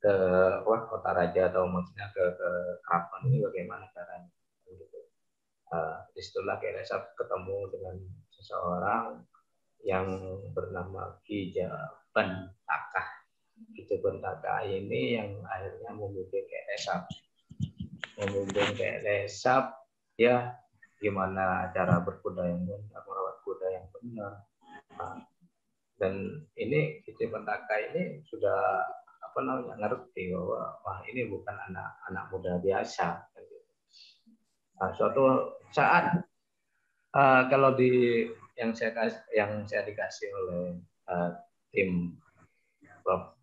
ke 0.00 0.14
wah 0.62 0.86
kota 0.86 1.10
raja 1.12 1.50
atau 1.50 1.66
maksudnya 1.66 2.06
ke, 2.14 2.24
ke 2.38 2.48
keraton 2.84 3.22
ini 3.26 3.42
bagaimana 3.42 3.84
caranya 3.90 4.30
gitu. 4.70 5.00
Uh, 5.72 5.98
di 6.14 6.20
situlah 6.22 6.56
Kelesap 6.62 7.16
ketemu 7.18 7.58
dengan 7.74 7.96
seseorang 8.30 9.26
yang 9.82 10.06
bernama 10.54 11.18
Ki 11.26 11.50
Jaban 11.50 12.54
Takah. 12.64 13.08
Jaban 13.86 14.18
Takah 14.18 14.66
ini 14.66 15.16
yang 15.16 15.40
akhirnya 15.46 15.90
membimbing 15.94 16.46
Kelesap. 16.46 17.06
Membimbing 18.18 18.72
Kelesap 18.76 19.72
ya 20.18 20.58
gimana 20.96 21.70
cara 21.76 22.00
berkuda 22.00 22.44
yang 22.48 22.64
benar, 22.64 23.00
merawat 23.04 23.36
kuda 23.44 23.66
yang 23.72 23.86
benar. 23.92 24.32
Nah, 24.96 25.16
dan 25.96 26.44
ini 26.56 27.00
Cici 27.04 27.28
Pentaka 27.28 27.76
ini 27.92 28.24
sudah 28.28 28.84
apa 29.20 29.38
namanya 29.44 29.76
ngerti 29.76 30.32
bahwa 30.32 30.80
wah 30.84 30.98
ini 31.08 31.28
bukan 31.28 31.56
anak-anak 31.72 32.24
muda 32.32 32.52
biasa. 32.60 33.28
Nah, 34.76 34.90
suatu 34.92 35.56
saat 35.72 36.20
uh, 37.16 37.42
kalau 37.48 37.72
di 37.76 38.24
yang 38.56 38.72
saya 38.72 38.92
yang 39.32 39.64
saya 39.68 39.84
dikasih 39.84 40.28
oleh 40.32 40.80
uh, 41.08 41.32
tim 41.72 42.16
Prof. 43.04 43.35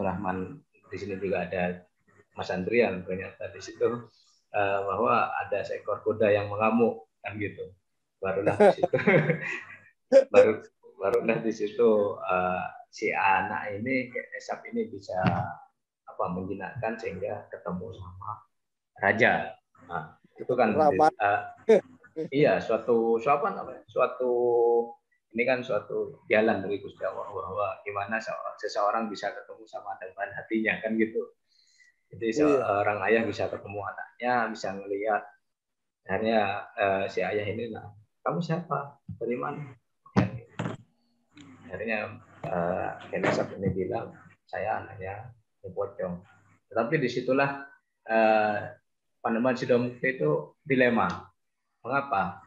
Surahman 0.00 0.56
di 0.88 0.96
sini 0.96 1.20
juga 1.20 1.44
ada 1.44 1.84
Mas 2.32 2.48
Andrian 2.48 3.04
ternyata 3.04 3.52
di 3.52 3.60
situ 3.60 4.08
uh, 4.56 4.78
bahwa 4.88 5.28
ada 5.36 5.60
seekor 5.60 6.00
kuda 6.00 6.32
yang 6.32 6.48
mengamuk 6.48 7.04
kan 7.20 7.36
gitu 7.36 7.68
barulah 8.16 8.56
di 8.72 8.80
situ 8.80 8.96
baru 10.32 10.64
barulah 10.96 11.38
di 11.44 11.52
situ 11.52 12.16
uh, 12.16 12.64
si 12.88 13.12
anak 13.12 13.76
ini 13.76 14.08
Esap 14.34 14.64
ini 14.72 14.88
bisa 14.88 15.20
apa 16.04 16.24
menjinakkan 16.32 16.98
sehingga 16.98 17.48
ketemu 17.48 17.96
sama 17.96 18.30
raja. 19.00 19.32
Nah, 19.88 20.20
itu 20.36 20.52
kan 20.52 20.76
uh, 20.76 21.08
iya 22.28 22.58
suatu 22.60 23.16
suatu 23.16 23.46
apa? 23.46 23.80
Suatu 23.88 24.32
ini 25.30 25.42
kan 25.46 25.62
suatu 25.62 26.26
jalan 26.26 26.62
dari 26.64 26.82
Gusti 26.82 27.06
Allah 27.06 27.30
bahwa 27.30 27.78
gimana 27.86 28.18
seseorang 28.58 29.06
bisa 29.06 29.30
ketemu 29.30 29.62
sama 29.66 29.94
dengan 30.02 30.28
hatinya 30.34 30.74
kan 30.82 30.98
gitu. 30.98 31.22
Jadi 32.10 32.26
iya. 32.26 32.38
seorang 32.42 32.98
ayah 33.06 33.22
bisa 33.22 33.46
ketemu 33.46 33.80
anaknya, 33.86 34.34
bisa 34.50 34.68
melihat 34.74 35.22
akhirnya 36.10 36.66
uh, 36.74 37.04
si 37.06 37.22
ayah 37.22 37.46
ini 37.46 37.70
nah 37.70 37.86
kamu 38.26 38.42
siapa 38.42 38.98
dari 39.20 39.36
mana 39.38 39.62
akhirnya 41.70 42.18
uh, 42.50 42.98
ini 43.14 43.68
bilang 43.70 44.10
saya 44.50 44.82
anaknya 44.82 45.30
Pocong. 45.60 46.24
Tetapi 46.72 46.94
di 46.96 47.08
situlah 47.12 47.62
uh, 48.08 48.58
Panembahan 49.20 49.56
Sidomukti 49.60 50.16
itu 50.16 50.56
dilema. 50.64 51.28
Mengapa? 51.84 52.40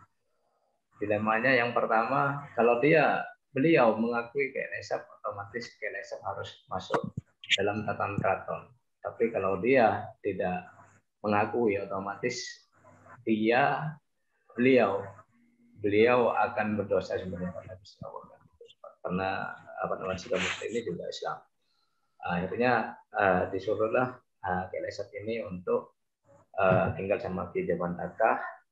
Dilemanya 1.04 1.52
yang 1.52 1.76
pertama, 1.76 2.48
kalau 2.56 2.80
dia 2.80 3.28
beliau 3.52 4.00
mengakui 4.00 4.56
Kenesap, 4.56 5.04
otomatis 5.20 5.76
Kenesap 5.76 6.24
harus 6.24 6.64
masuk 6.72 7.12
dalam 7.60 7.84
tatanan 7.84 8.16
keraton. 8.24 8.72
Tapi 9.04 9.28
kalau 9.36 9.60
dia 9.60 10.08
tidak 10.24 10.64
mengakui, 11.20 11.76
otomatis 11.76 12.64
dia 13.28 13.92
beliau 14.56 15.04
beliau 15.84 16.32
akan 16.32 16.80
berdosa 16.80 17.20
sebenarnya 17.20 17.52
pada 17.52 17.76
karena 19.04 19.52
apa 19.84 20.00
namanya 20.00 20.16
sikap 20.24 20.40
muslim 20.40 20.72
ini 20.72 20.80
juga 20.88 21.04
Islam. 21.12 21.38
Akhirnya 22.24 22.96
uh, 23.12 23.52
disuruhlah 23.52 24.16
uh, 24.48 24.64
Kelesat 24.72 25.12
ini 25.12 25.44
untuk 25.44 26.00
uh, 26.56 26.96
tinggal 26.96 27.20
sama 27.20 27.52
Ki 27.52 27.68
Jaban 27.68 28.00
Takah 28.00 28.63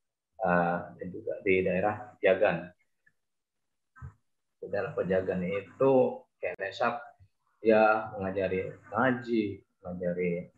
uh, 0.43 0.91
dan 0.97 1.07
juga 1.09 1.39
di 1.45 1.65
daerah 1.65 2.17
Jagan. 2.21 2.69
Di 4.61 4.65
daerah 4.69 4.93
Pejagan 4.93 5.41
itu 5.45 6.21
Kelesat 6.41 6.97
ya 7.61 8.09
mengajari 8.17 8.73
ngaji, 8.89 9.61
mengajari 9.85 10.49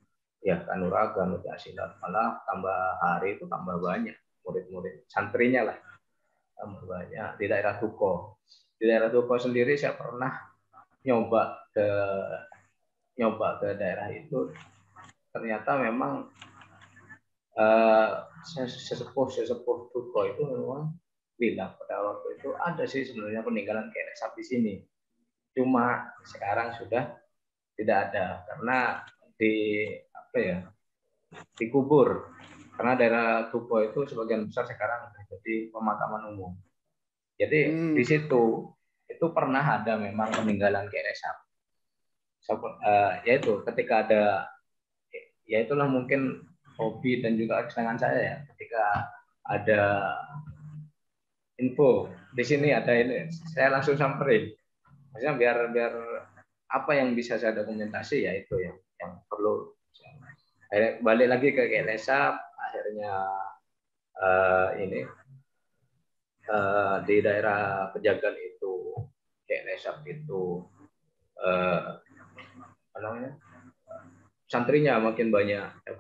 ya 0.44 0.64
kanuragan, 0.64 1.40
silat 1.60 2.00
malah 2.00 2.40
tambah 2.48 2.80
hari 3.04 3.36
itu 3.36 3.48
tambah 3.52 3.80
banyak. 3.80 4.16
Murid-murid 4.44 5.08
santrinya 5.08 5.72
lah 5.72 5.78
tambah 6.56 6.84
banyak. 6.88 7.40
Di 7.40 7.46
daerah 7.52 7.80
Tuko 7.80 8.40
di 8.84 8.92
daerah 8.92 9.08
Tuko 9.08 9.40
sendiri 9.40 9.80
saya 9.80 9.96
pernah 9.96 10.36
nyoba 11.08 11.72
ke 11.72 11.88
nyoba 13.16 13.64
ke 13.64 13.80
daerah 13.80 14.12
itu. 14.12 14.52
Ternyata 15.32 15.80
memang 15.80 16.28
uh, 17.56 18.10
sesepuh 18.44 19.28
sesepuh 19.32 19.90
Tuko 19.90 20.20
itu 20.28 20.42
memang 20.44 20.94
bilang 21.40 21.74
pada 21.80 21.98
waktu 22.04 22.28
itu 22.40 22.50
ada 22.60 22.84
sih 22.86 23.04
sebenarnya 23.08 23.42
peninggalan 23.42 23.90
kayak 23.90 24.16
sapi 24.16 24.44
sini 24.46 24.84
cuma 25.58 26.14
sekarang 26.28 26.76
sudah 26.78 27.18
tidak 27.74 27.98
ada 28.12 28.46
karena 28.46 29.02
di 29.40 29.54
apa 30.14 30.38
ya 30.38 30.58
dikubur 31.58 32.30
karena 32.78 32.94
daerah 32.94 33.28
Tuko 33.50 33.82
itu 33.82 34.06
sebagian 34.06 34.46
besar 34.46 34.70
sekarang 34.70 35.10
jadi 35.30 35.74
pemakaman 35.74 36.36
umum 36.36 36.54
jadi 37.38 37.74
hmm. 37.74 37.94
di 37.98 38.04
situ 38.06 38.70
itu 39.10 39.26
pernah 39.34 39.62
ada 39.62 39.98
memang 40.00 40.32
peninggalan 40.34 40.90
KRSAP. 40.90 41.38
So, 42.44 42.60
uh, 42.60 43.24
yaitu 43.24 43.64
ketika 43.72 44.04
ada 44.04 44.24
ya 45.48 45.64
itulah 45.64 45.88
mungkin 45.88 46.44
hobi 46.80 47.22
dan 47.22 47.38
juga 47.38 47.68
kesenangan 47.68 48.00
saya 48.00 48.20
ya. 48.20 48.38
Ketika 48.54 48.84
ada 49.44 49.82
info 51.60 52.10
di 52.34 52.44
sini 52.44 52.74
ada 52.74 52.92
ini 52.94 53.30
saya 53.54 53.74
langsung 53.74 53.98
samperin. 54.00 54.50
Maksudnya 55.14 55.34
biar 55.38 55.58
biar 55.70 55.94
apa 56.74 56.92
yang 56.98 57.14
bisa 57.14 57.38
saya 57.38 57.54
dokumentasi 57.54 58.26
ya 58.26 58.34
itu 58.34 58.58
yang 58.58 58.78
yang 59.02 59.22
perlu. 59.30 59.74
Balik 61.06 61.30
lagi 61.30 61.54
ke 61.54 61.70
KLSAP 61.70 62.34
akhirnya 62.58 63.14
uh, 64.18 64.74
ini 64.82 65.06
uh, 66.50 66.98
di 67.06 67.22
daerah 67.22 67.94
Pejagan 67.94 68.34
itu 68.42 68.74
Nesap 69.74 70.02
itu 70.10 70.66
uh, 71.42 72.02
apa 72.94 72.98
namanya 73.02 73.38
santrinya 74.54 75.02
makin 75.02 75.34
banyak 75.34 75.66
tiap 75.82 75.98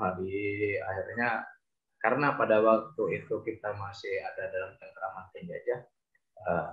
akhirnya 0.85 1.41
karena 1.97 2.37
pada 2.37 2.61
waktu 2.61 3.25
itu 3.25 3.41
kita 3.41 3.73
masih 3.73 4.21
ada 4.21 4.53
dalam 4.53 4.77
cengkraman 4.77 5.25
penjajah 5.33 5.79
uh, 6.45 6.69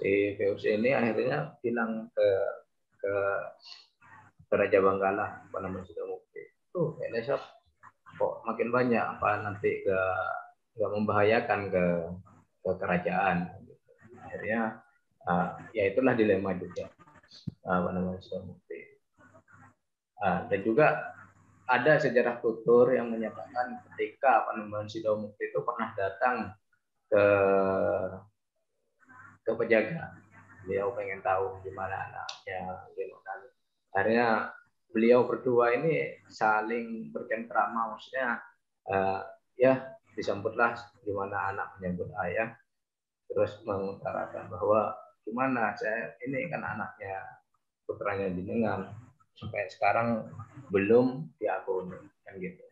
si 0.00 0.32
VOC 0.40 0.80
ini 0.80 0.96
akhirnya 0.96 1.52
bilang 1.60 2.08
ke 2.16 2.28
ke, 2.96 3.12
ke 4.48 4.54
Raja 4.54 4.78
Banggala 4.80 5.50
namanya 5.52 5.84
sudah 5.90 6.04
mukti. 6.06 6.42
Tuh 6.72 6.96
Nesap 7.12 7.42
kok 8.16 8.46
makin 8.46 8.70
banyak 8.70 9.02
apa 9.02 9.42
nanti 9.42 9.82
ke 9.82 9.98
nggak 10.78 10.92
membahayakan 10.96 11.60
ke 11.68 11.84
ke 12.62 12.70
kerajaan. 12.78 13.52
Akhirnya 14.22 14.80
uh, 15.28 15.58
ya 15.74 15.90
itulah 15.90 16.14
dilema 16.14 16.54
juga 16.56 16.88
uh, 17.66 17.76
apa 17.82 17.90
namanya 17.92 18.22
Mukti 18.46 18.61
uh, 20.22 20.40
dan 20.46 20.60
juga 20.62 20.86
ada 21.66 21.98
sejarah 21.98 22.38
tutur 22.38 22.94
yang 22.94 23.10
menyatakan 23.10 23.82
ketika 23.92 24.46
Panembahan 24.46 24.86
Sidomukti 24.86 25.50
itu 25.50 25.58
pernah 25.62 25.90
datang 25.94 26.36
ke 27.10 27.24
ke 29.42 29.50
penjaga 29.58 30.22
beliau 30.62 30.94
pengen 30.94 31.20
tahu 31.20 31.58
gimana 31.66 32.10
anaknya 32.10 32.86
gimana. 32.94 33.32
Akhirnya 33.92 34.28
beliau 34.94 35.26
berdua 35.26 35.74
ini 35.74 36.22
saling 36.30 37.10
bercengkrama 37.10 37.96
maksudnya 37.96 38.38
uh, 38.88 39.20
ya 39.58 39.98
disambutlah 40.14 40.78
gimana 41.02 41.52
anak 41.52 41.68
menyambut 41.78 42.08
ayah. 42.28 42.54
Terus 43.26 43.64
mengutarakan 43.64 44.52
bahwa 44.52 44.92
gimana 45.24 45.72
saya 45.74 46.14
ini 46.22 46.46
kan 46.52 46.62
anaknya 46.62 47.42
putranya 47.88 48.28
jenengan 48.28 48.92
sampai 49.36 49.68
sekarang 49.72 50.28
belum 50.68 51.32
diakuni 51.36 51.98
kan 52.24 52.34
gitu. 52.38 52.64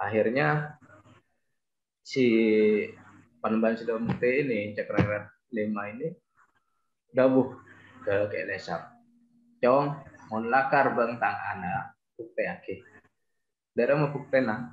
Akhirnya 0.00 0.78
si 2.00 2.26
Panembahan 3.40 3.76
Sidomukti 3.78 4.44
ini 4.44 4.74
Cakrawala 4.76 5.30
lima 5.54 5.88
ini 5.90 6.08
dawuh 7.10 7.48
ke 8.06 8.30
kelesap 8.30 8.94
cong 9.60 9.92
mon 10.30 10.46
lakar 10.48 10.94
bentang 10.94 11.36
anak 11.36 11.98
bukti 12.14 12.42
ake 12.46 12.74
dari 13.74 13.92
mau 13.98 14.14
bukti 14.14 14.38
nah 14.40 14.72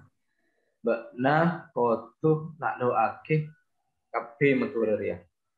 nah 1.18 1.68
kotu 1.74 2.56
nak 2.62 2.80
do 2.80 2.94
ake 2.94 3.52
kapi 4.14 4.56
meturir 4.56 5.02
ya 5.02 5.18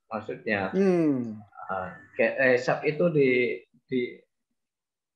maksudnya 0.10 0.73
hmm. 0.73 1.38
uh, 1.69 1.89
kelesap 2.17 2.82
itu 2.88 3.05
di 3.13 3.29
di 3.86 4.17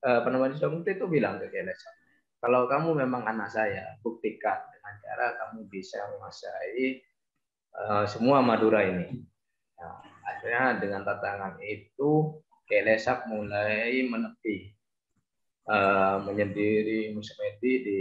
uh, 0.04 0.20
penemuan 0.24 0.56
bukti 0.56 0.92
itu 0.96 1.06
bilang 1.08 1.40
ke 1.40 1.48
kelesap 1.50 1.96
kalau 2.44 2.68
kamu 2.68 3.08
memang 3.08 3.24
anak 3.24 3.48
saya 3.52 3.96
buktikan 4.04 4.60
dengan 4.76 4.94
cara 5.00 5.28
kamu 5.40 5.66
bisa 5.72 6.00
menguasai 6.12 7.02
uh, 7.76 8.06
semua 8.08 8.44
Madura 8.44 8.84
ini 8.84 9.34
Nah, 9.84 10.00
akhirnya 10.24 10.80
dengan 10.80 11.02
tantangan 11.04 11.60
itu 11.60 12.40
Kelesap 12.64 13.28
mulai 13.28 14.08
menepi 14.08 14.72
uh, 15.68 16.24
menyendiri 16.24 17.12
musemedi 17.12 17.72
di 17.84 18.00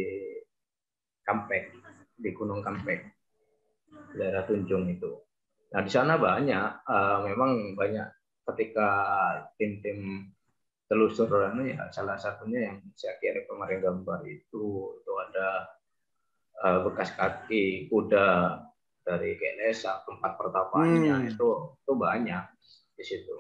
Kampek 1.26 1.74
di 2.14 2.30
Gunung 2.30 2.62
Kampek 2.62 3.02
daerah 4.14 4.46
Tunjung 4.46 4.86
itu. 4.86 5.18
Nah 5.74 5.82
di 5.82 5.90
sana 5.90 6.14
banyak 6.14 6.86
memang 7.26 7.74
banyak 7.74 8.06
ketika 8.54 8.88
tim-tim 9.58 10.30
telusur 10.92 11.24
ya 11.64 11.88
salah 11.88 12.20
satunya 12.20 12.68
yang 12.68 12.76
saya 12.92 13.16
kira 13.16 13.48
kemarin 13.48 13.81
gambar 13.81 14.20
itu 14.28 14.92
itu 15.00 15.12
ada 15.24 15.72
uh, 16.61 16.85
bekas 16.85 17.16
kaki 17.16 17.88
kuda 17.88 18.61
dari 19.00 19.40
GNS 19.40 19.88
tempat 20.05 20.37
pertapaannya 20.37 21.16
hmm. 21.16 21.31
itu 21.33 21.48
itu 21.81 21.92
banyak 21.96 22.44
di 22.92 23.05
situ. 23.09 23.35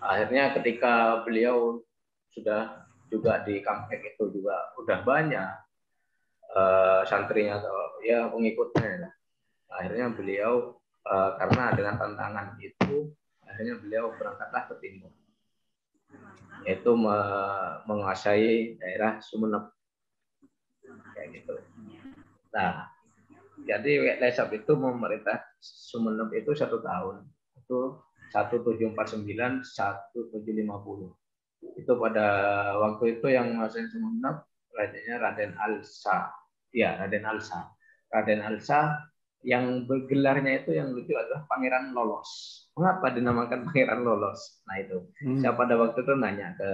Akhirnya 0.00 0.56
ketika 0.56 1.20
beliau 1.28 1.84
sudah 2.32 2.88
juga 3.12 3.44
di 3.44 3.60
kampek 3.60 4.16
itu 4.16 4.32
juga 4.32 4.72
udah 4.80 5.04
banyak 5.04 5.50
uh, 6.56 7.04
santrinya 7.04 7.60
atau 7.60 8.00
ya 8.00 8.32
pengikutnya. 8.32 9.12
Akhirnya 9.68 10.08
beliau 10.08 10.72
uh, 11.04 11.36
karena 11.36 11.76
dengan 11.76 12.00
tantangan 12.00 12.56
itu 12.64 13.12
akhirnya 13.44 13.76
beliau 13.76 14.16
berangkatlah 14.16 14.72
ke 14.72 14.74
timur 14.80 15.12
yaitu 16.66 16.90
me 16.98 17.14
menguasai 17.86 18.74
daerah 18.82 19.22
Sumeneb 19.22 19.70
kayak 21.14 21.40
gitu. 21.40 21.54
Nah, 22.50 22.90
jadi 23.62 24.18
Lesap 24.18 24.50
itu 24.50 24.74
memerintah 24.74 25.46
Sumeneb 25.62 26.34
itu 26.34 26.50
satu 26.58 26.82
tahun. 26.82 27.22
Itu 27.54 28.02
1749 28.34 29.62
1750. 29.62 31.78
Itu 31.78 31.92
pada 31.96 32.26
waktu 32.82 33.04
itu 33.18 33.26
yang 33.30 33.54
menguasai 33.54 33.86
Sumeneb 33.86 34.42
rajanya 34.74 35.14
Raden 35.22 35.54
Alsa. 35.56 36.34
Ya, 36.74 36.98
Raden 36.98 37.24
Alsa. 37.24 37.70
Raden 38.10 38.42
Alsa 38.42 39.06
yang 39.44 39.84
bergelarnya 39.84 40.64
itu 40.64 40.76
yang 40.76 40.92
lucu 40.92 41.12
adalah 41.12 41.44
Pangeran 41.48 41.92
Lolos. 41.92 42.30
Mengapa 42.76 43.12
dinamakan 43.12 43.68
Pangeran 43.68 44.00
Lolos? 44.04 44.64
Nah 44.68 44.76
itu. 44.80 44.98
Hmm. 45.22 45.38
Saya 45.40 45.52
pada 45.54 45.74
waktu 45.76 45.98
itu 46.02 46.12
nanya 46.16 46.56
ke 46.56 46.70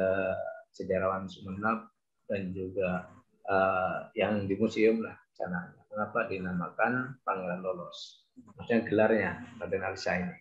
sejarawan 0.73 1.29
Sumeneb 1.29 1.91
dan 2.31 2.43
juga 2.55 3.11
uh, 3.51 4.09
yang 4.17 4.49
di 4.49 4.55
museum 4.57 5.05
lah 5.05 5.15
sana 5.37 5.69
mengapa 5.93 6.29
dinamakan 6.31 7.21
Pangeran 7.27 7.61
Lolos. 7.61 8.29
Maksudnya 8.57 8.81
gelarnya 8.89 9.33
Raden 9.61 9.85
Alisa 9.85 10.17
ini. 10.17 10.37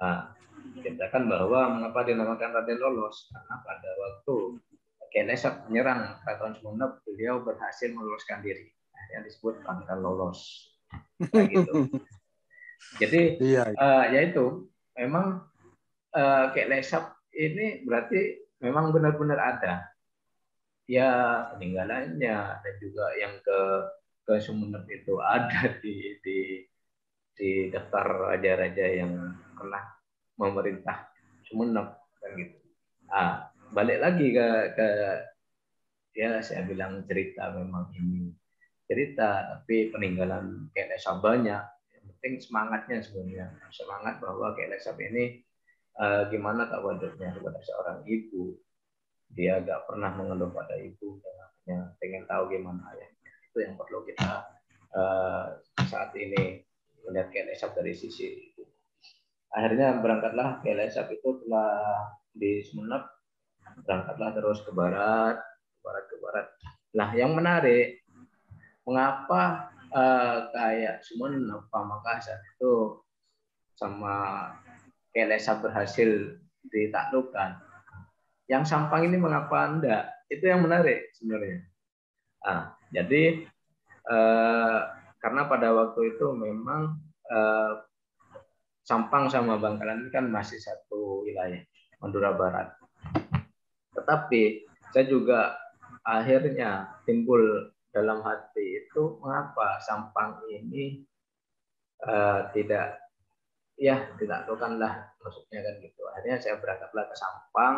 Nah, 0.00 0.32
kan 1.12 1.22
bahwa 1.28 1.78
mengapa 1.78 2.00
dinamakan 2.08 2.50
Raden 2.56 2.80
Lolos? 2.80 3.28
Karena 3.28 3.60
pada 3.60 3.90
waktu 4.00 4.34
Kenesap 5.12 5.68
menyerang 5.68 6.24
Keraton 6.24 6.56
Sumeneb, 6.56 7.04
beliau 7.04 7.44
berhasil 7.44 7.92
meloloskan 7.92 8.40
diri. 8.40 8.72
Yang 9.12 9.28
disebut 9.28 9.60
Pangeran 9.60 10.00
Lolos. 10.00 10.71
Nah, 11.22 11.46
gitu. 11.46 11.86
Jadi 12.98 13.20
iya, 13.38 13.62
iya. 13.70 13.78
Uh, 13.78 14.04
ya 14.10 14.20
itu 14.26 14.46
memang 14.98 15.46
uh, 16.12 16.44
Kelesap 16.50 17.14
ini 17.32 17.86
berarti 17.86 18.42
memang 18.60 18.90
benar-benar 18.90 19.38
ada 19.38 19.92
ya 20.90 21.08
peninggalannya 21.54 22.36
dan 22.58 22.74
juga 22.82 23.06
yang 23.16 23.34
ke 23.40 23.58
ke 24.22 24.34
Sumeneb 24.42 24.84
itu 24.90 25.18
ada 25.22 25.72
di 25.82 26.18
di 26.20 26.38
di 27.32 27.72
daftar 27.72 28.34
raja-raja 28.34 28.86
yang 28.92 29.14
pernah 29.56 29.82
memerintah 30.36 31.08
Sumeneb 31.46 32.02
kan 32.20 32.30
gitu. 32.36 32.56
Ah, 33.12 33.50
balik 33.72 33.98
lagi 34.02 34.34
ke 34.34 34.48
ke 34.76 34.88
ya 36.12 36.44
saya 36.44 36.68
bilang 36.68 37.08
cerita 37.08 37.56
memang 37.56 37.88
ini 37.96 38.36
cerita 38.92 39.30
tapi 39.56 39.88
peninggalan 39.88 40.68
kayak 40.76 41.00
banyak. 41.24 41.62
Yang 41.96 42.04
penting 42.12 42.34
semangatnya 42.44 42.98
sebenarnya. 43.00 43.46
Semangat 43.72 44.20
bahwa 44.20 44.52
kayak 44.52 44.84
ini 45.00 45.40
uh, 45.96 46.28
gimana 46.28 46.68
tawaduknya 46.68 47.32
kepada 47.32 47.60
seorang 47.64 47.98
ibu. 48.04 48.60
Dia 49.32 49.64
gak 49.64 49.88
pernah 49.88 50.12
mengeluh 50.12 50.52
pada 50.52 50.76
ibu 50.76 51.16
hanya 51.62 51.94
pengen 52.02 52.26
tahu 52.26 52.50
gimana 52.50 52.82
ayahnya. 52.94 53.32
Itu 53.50 53.58
yang 53.62 53.74
perlu 53.78 54.02
kita 54.02 54.30
uh, 54.94 55.46
saat 55.86 56.10
ini 56.18 56.62
melihat 57.06 57.30
KLSAP 57.30 57.78
dari 57.78 57.94
sisi 57.94 58.50
itu. 58.50 58.62
Akhirnya 59.52 60.00
berangkatlah 60.00 60.64
KLSAP 60.64 61.22
itu 61.22 61.44
telah 61.44 62.10
di 62.32 62.64
Sumeneb, 62.64 63.04
berangkatlah 63.84 64.30
terus 64.34 64.58
ke 64.64 64.72
barat, 64.72 65.36
ke 65.38 65.78
barat 65.84 66.04
ke 66.08 66.16
barat. 66.18 66.46
Nah, 66.92 67.08
yang 67.14 67.32
menarik, 67.36 68.01
mengapa 68.86 69.72
uh, 69.94 70.50
kayak 70.50 71.02
Sumeneb, 71.06 71.68
Pamekasan 71.70 72.38
itu 72.56 73.02
sama 73.76 74.48
KLSAP 75.12 75.68
berhasil 75.68 76.38
ditaklukkan. 76.70 77.60
Yang 78.48 78.64
Sampang 78.70 79.06
ini 79.06 79.16
mengapa 79.18 79.68
enggak? 79.68 80.12
Itu 80.28 80.48
yang 80.48 80.64
menarik 80.64 81.12
sebenarnya. 81.16 81.66
Nah, 82.42 82.74
jadi 82.90 83.46
eh, 84.10 84.80
karena 85.22 85.42
pada 85.46 85.68
waktu 85.70 86.16
itu 86.16 86.26
memang 86.34 86.98
eh, 87.30 87.72
Sampang 88.82 89.30
sama 89.30 89.62
Bangkalan 89.62 90.02
ini 90.06 90.10
kan 90.10 90.26
masih 90.26 90.58
satu 90.58 91.22
wilayah 91.22 91.62
Madura 92.02 92.34
Barat. 92.34 92.74
Tetapi 93.94 94.66
saya 94.90 95.06
juga 95.06 95.54
akhirnya 96.02 96.98
timbul 97.06 97.70
dalam 97.92 98.24
hati 98.24 98.84
itu 98.84 99.20
mengapa 99.20 99.76
Sampang 99.84 100.40
ini 100.48 101.04
uh, 102.08 102.48
tidak 102.56 102.98
ya 103.76 104.10
tidak 104.16 104.48
lah 104.80 104.92
maksudnya 105.20 105.60
kan 105.60 105.74
gitu. 105.80 106.02
Akhirnya 106.12 106.36
saya 106.40 106.56
berangkatlah 106.58 107.04
ke 107.08 107.16
Sampang, 107.16 107.74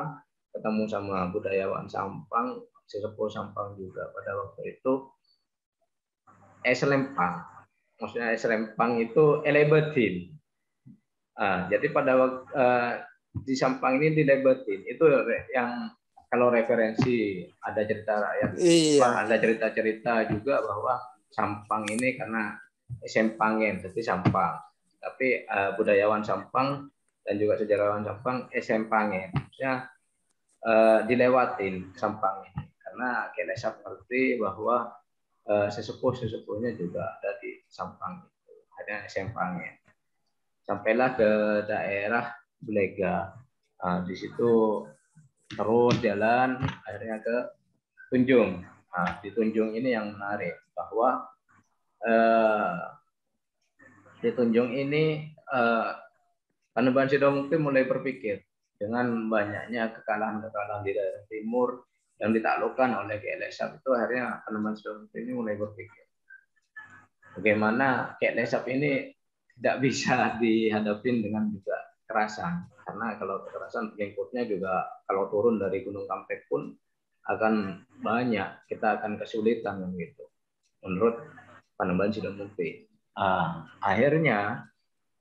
ketemu 0.54 0.82
sama 0.86 1.28
budayawan 1.34 1.86
Sampang, 1.90 2.62
sesepuh 2.88 3.28
Sampang 3.28 3.74
juga 3.74 4.08
pada 4.14 4.32
waktu 4.38 4.78
itu 4.78 4.92
es 6.64 6.80
lempang 6.84 7.44
maksudnya 8.00 8.32
es 8.32 8.44
lempang 8.48 8.96
itu 8.98 9.44
elebetin 9.44 10.32
ah, 11.36 11.68
jadi 11.68 11.86
pada 11.92 12.16
waktu 12.16 12.42
uh, 12.56 12.92
di 13.44 13.54
Sampang 13.54 14.00
ini 14.00 14.16
dilebetin 14.24 14.80
itu 14.88 15.04
yang 15.52 15.92
kalau 16.34 16.50
referensi 16.50 17.46
ada 17.62 17.86
cerita 17.86 18.18
rakyat, 18.18 18.58
Iya. 18.58 19.06
ada 19.06 19.38
cerita-cerita 19.38 20.26
juga 20.26 20.58
bahwa 20.66 20.98
Sampang 21.30 21.86
ini 21.86 22.18
karena 22.18 22.58
Sempangen, 23.06 23.78
jadi 23.78 24.02
Sampang. 24.02 24.58
Tapi 24.98 25.46
uh, 25.46 25.78
budayawan 25.78 26.26
Sampang 26.26 26.90
dan 27.22 27.34
juga 27.38 27.54
sejarawan 27.62 28.02
Sampang 28.02 28.50
Sempangen. 28.58 29.30
Maksudnya 29.30 29.86
uh, 30.66 31.06
dilewatin 31.06 31.94
Sampang 31.94 32.50
ini 32.50 32.66
karena 32.82 33.30
Kelesap 33.30 33.86
ngerti 33.86 34.42
bahwa 34.42 34.90
uh, 35.46 35.70
sesepuh-sesepuhnya 35.70 36.74
juga 36.74 37.14
ada 37.22 37.38
di 37.38 37.62
Sampang 37.70 38.26
itu. 38.26 38.54
Ada 38.82 39.06
Sempangen. 39.06 39.78
Sampailah 40.66 41.14
ke 41.14 41.30
daerah 41.70 42.34
Bulega. 42.58 43.38
Nah, 43.78 44.02
di 44.02 44.18
situ 44.18 44.82
terus 45.54 45.94
jalan 46.02 46.58
akhirnya 46.86 47.18
ke 47.22 47.36
Tunjung. 48.10 48.62
Nah, 48.62 49.10
di 49.22 49.30
Tunjung 49.34 49.74
ini 49.74 49.90
yang 49.90 50.14
menarik 50.14 50.54
bahwa 50.74 51.26
eh, 52.06 52.78
di 54.22 54.30
Tunjung 54.34 54.70
ini 54.70 55.30
eh, 55.30 55.90
Panembahan 56.74 57.06
Sidomukti 57.06 57.54
mulai 57.54 57.86
berpikir 57.86 58.42
dengan 58.74 59.30
banyaknya 59.30 59.94
kekalahan-kekalahan 59.94 60.82
di 60.82 60.90
daerah 60.90 61.22
timur 61.30 61.86
yang 62.18 62.34
ditaklukkan 62.34 63.06
oleh 63.06 63.22
KLSAP 63.22 63.78
itu 63.82 63.90
akhirnya 63.94 64.42
Panembahan 64.42 64.74
Sidomukti 64.74 65.22
ini 65.22 65.32
mulai 65.34 65.54
berpikir 65.54 66.04
bagaimana 67.38 68.18
KLSAP 68.18 68.64
ini 68.74 69.14
tidak 69.58 69.76
bisa 69.82 70.14
dihadapin 70.42 71.22
dengan 71.22 71.50
juga 71.50 71.78
kekerasan 72.04 72.68
karena 72.84 73.16
kalau 73.16 73.40
kekerasan 73.48 73.96
pengikutnya 73.96 74.44
juga 74.44 74.84
kalau 75.08 75.32
turun 75.32 75.56
dari 75.56 75.80
Gunung 75.80 76.04
Kampek 76.04 76.44
pun 76.52 76.76
akan 77.24 77.80
banyak 78.04 78.68
kita 78.68 79.00
akan 79.00 79.16
kesulitan 79.16 79.80
gitu 79.96 80.28
menurut 80.84 81.16
Panembahan 81.74 82.12
Sidomukti. 82.12 82.86
Uh, 83.16 83.64
akhirnya 83.80 84.68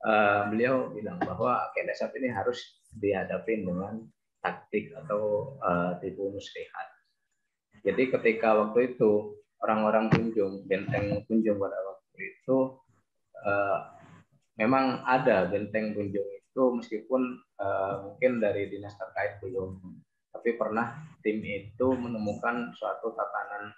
uh, 0.04 0.52
beliau 0.52 0.92
bilang 0.92 1.18
bahwa 1.24 1.72
Kedesap 1.72 2.14
ini 2.20 2.30
harus 2.30 2.84
dihadapin 2.94 3.66
dengan 3.66 4.04
taktik 4.44 4.92
atau 4.94 5.56
uh, 5.64 5.98
tipu 6.04 6.30
muslihat. 6.30 6.88
Jadi 7.82 8.12
ketika 8.12 8.54
waktu 8.60 8.94
itu 8.94 9.40
orang-orang 9.64 10.12
Tunjung, 10.12 10.68
benteng 10.68 11.24
Tunjung 11.26 11.58
pada 11.58 11.80
waktu 11.80 12.20
itu 12.22 12.58
uh, 13.40 13.80
memang 14.60 15.02
ada 15.08 15.48
benteng 15.48 15.96
Tunjung 15.96 16.28
itu 16.54 16.64
meskipun 16.70 17.42
uh, 17.58 18.06
mungkin 18.06 18.38
dari 18.38 18.70
dinas 18.70 18.94
terkait 18.94 19.42
belum, 19.42 19.82
tapi 20.30 20.54
pernah 20.54 21.02
tim 21.26 21.42
itu 21.42 21.88
menemukan 21.98 22.70
suatu 22.78 23.10
tatanan 23.18 23.74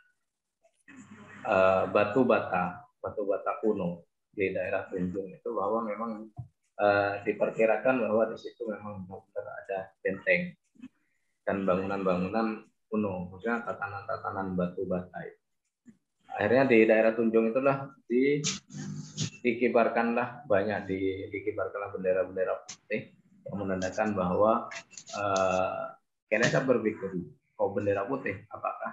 uh, 1.47 1.87
batu 1.87 2.27
bata, 2.27 2.83
batu 2.99 3.23
bata 3.23 3.63
kuno 3.63 4.03
di 4.35 4.51
daerah 4.51 4.91
Tunjung 4.91 5.31
itu 5.31 5.49
bahwa 5.55 5.87
memang 5.87 6.27
uh, 6.75 7.23
diperkirakan 7.23 7.95
bahwa 8.03 8.27
di 8.35 8.43
situ 8.43 8.67
memang 8.67 9.07
ada 9.07 9.95
benteng 10.03 10.51
dan 11.47 11.63
bangunan-bangunan 11.63 12.67
kuno, 12.91 13.31
maksudnya 13.31 13.63
tatanan-tatanan 13.63 14.59
batu 14.59 14.83
bata 14.83 15.15
itu. 15.23 15.39
Akhirnya 16.35 16.67
di 16.67 16.83
daerah 16.83 17.15
Tunjung 17.15 17.55
itulah 17.55 17.87
di 18.03 18.43
dikibarkanlah 19.45 20.41
banyak 20.49 20.89
di, 20.89 21.29
dikibarkanlah 21.29 21.93
bendera-bendera 21.93 22.65
putih 22.65 23.13
yang 23.45 23.55
menandakan 23.61 24.17
bahwa 24.17 24.65
uh, 25.13 25.93
Kenesa 26.25 26.65
berpikir, 26.65 27.13
oh 27.61 27.69
bendera 27.69 28.09
putih, 28.09 28.41
apakah 28.49 28.91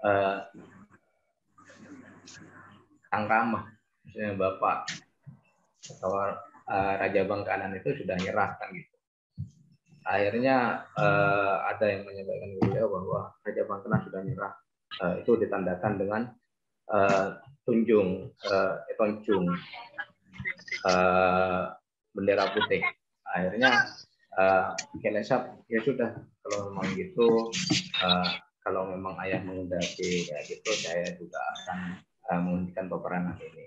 uh, 0.00 0.48
Kang 3.12 3.28
Rama, 3.28 3.68
misalnya 4.08 4.40
Bapak 4.40 4.88
atau 5.92 6.16
uh, 6.16 6.94
Raja 6.96 7.22
Bangkalan 7.28 7.76
itu 7.76 8.00
sudah 8.00 8.16
nyerah 8.16 8.56
kan 8.56 8.72
gitu. 8.72 8.96
Akhirnya 10.08 10.88
uh, 10.96 11.68
ada 11.68 11.84
yang 11.84 12.08
menyampaikan 12.08 12.56
ke 12.56 12.60
beliau 12.64 12.88
bahwa 12.88 13.20
Raja 13.44 13.62
Bangkalan 13.68 14.00
sudah 14.08 14.20
nyerah. 14.24 14.54
Uh, 14.98 15.14
itu 15.22 15.38
ditandakan 15.38 15.92
dengan 16.00 16.22
uh, 16.90 17.38
tunjung, 17.64 18.32
uh, 18.48 18.72
tunjung 18.96 19.46
uh, 20.86 21.72
bendera 22.14 22.50
putih. 22.52 22.82
Akhirnya 23.30 23.86
uh, 24.36 24.74
Kelesap 24.98 25.60
ya 25.70 25.80
sudah 25.84 26.10
kalau 26.42 26.72
memang 26.72 26.88
gitu, 26.98 27.28
uh, 28.02 28.30
kalau 28.66 28.90
memang 28.90 29.14
ayah 29.24 29.40
menghendaki 29.44 30.26
kayak 30.28 30.44
gitu, 30.50 30.70
saya 30.76 31.06
juga 31.16 31.38
akan 31.38 31.78
uh, 32.32 32.40
menghentikan 32.42 32.86
peperangan 32.90 33.36
ini. 33.38 33.64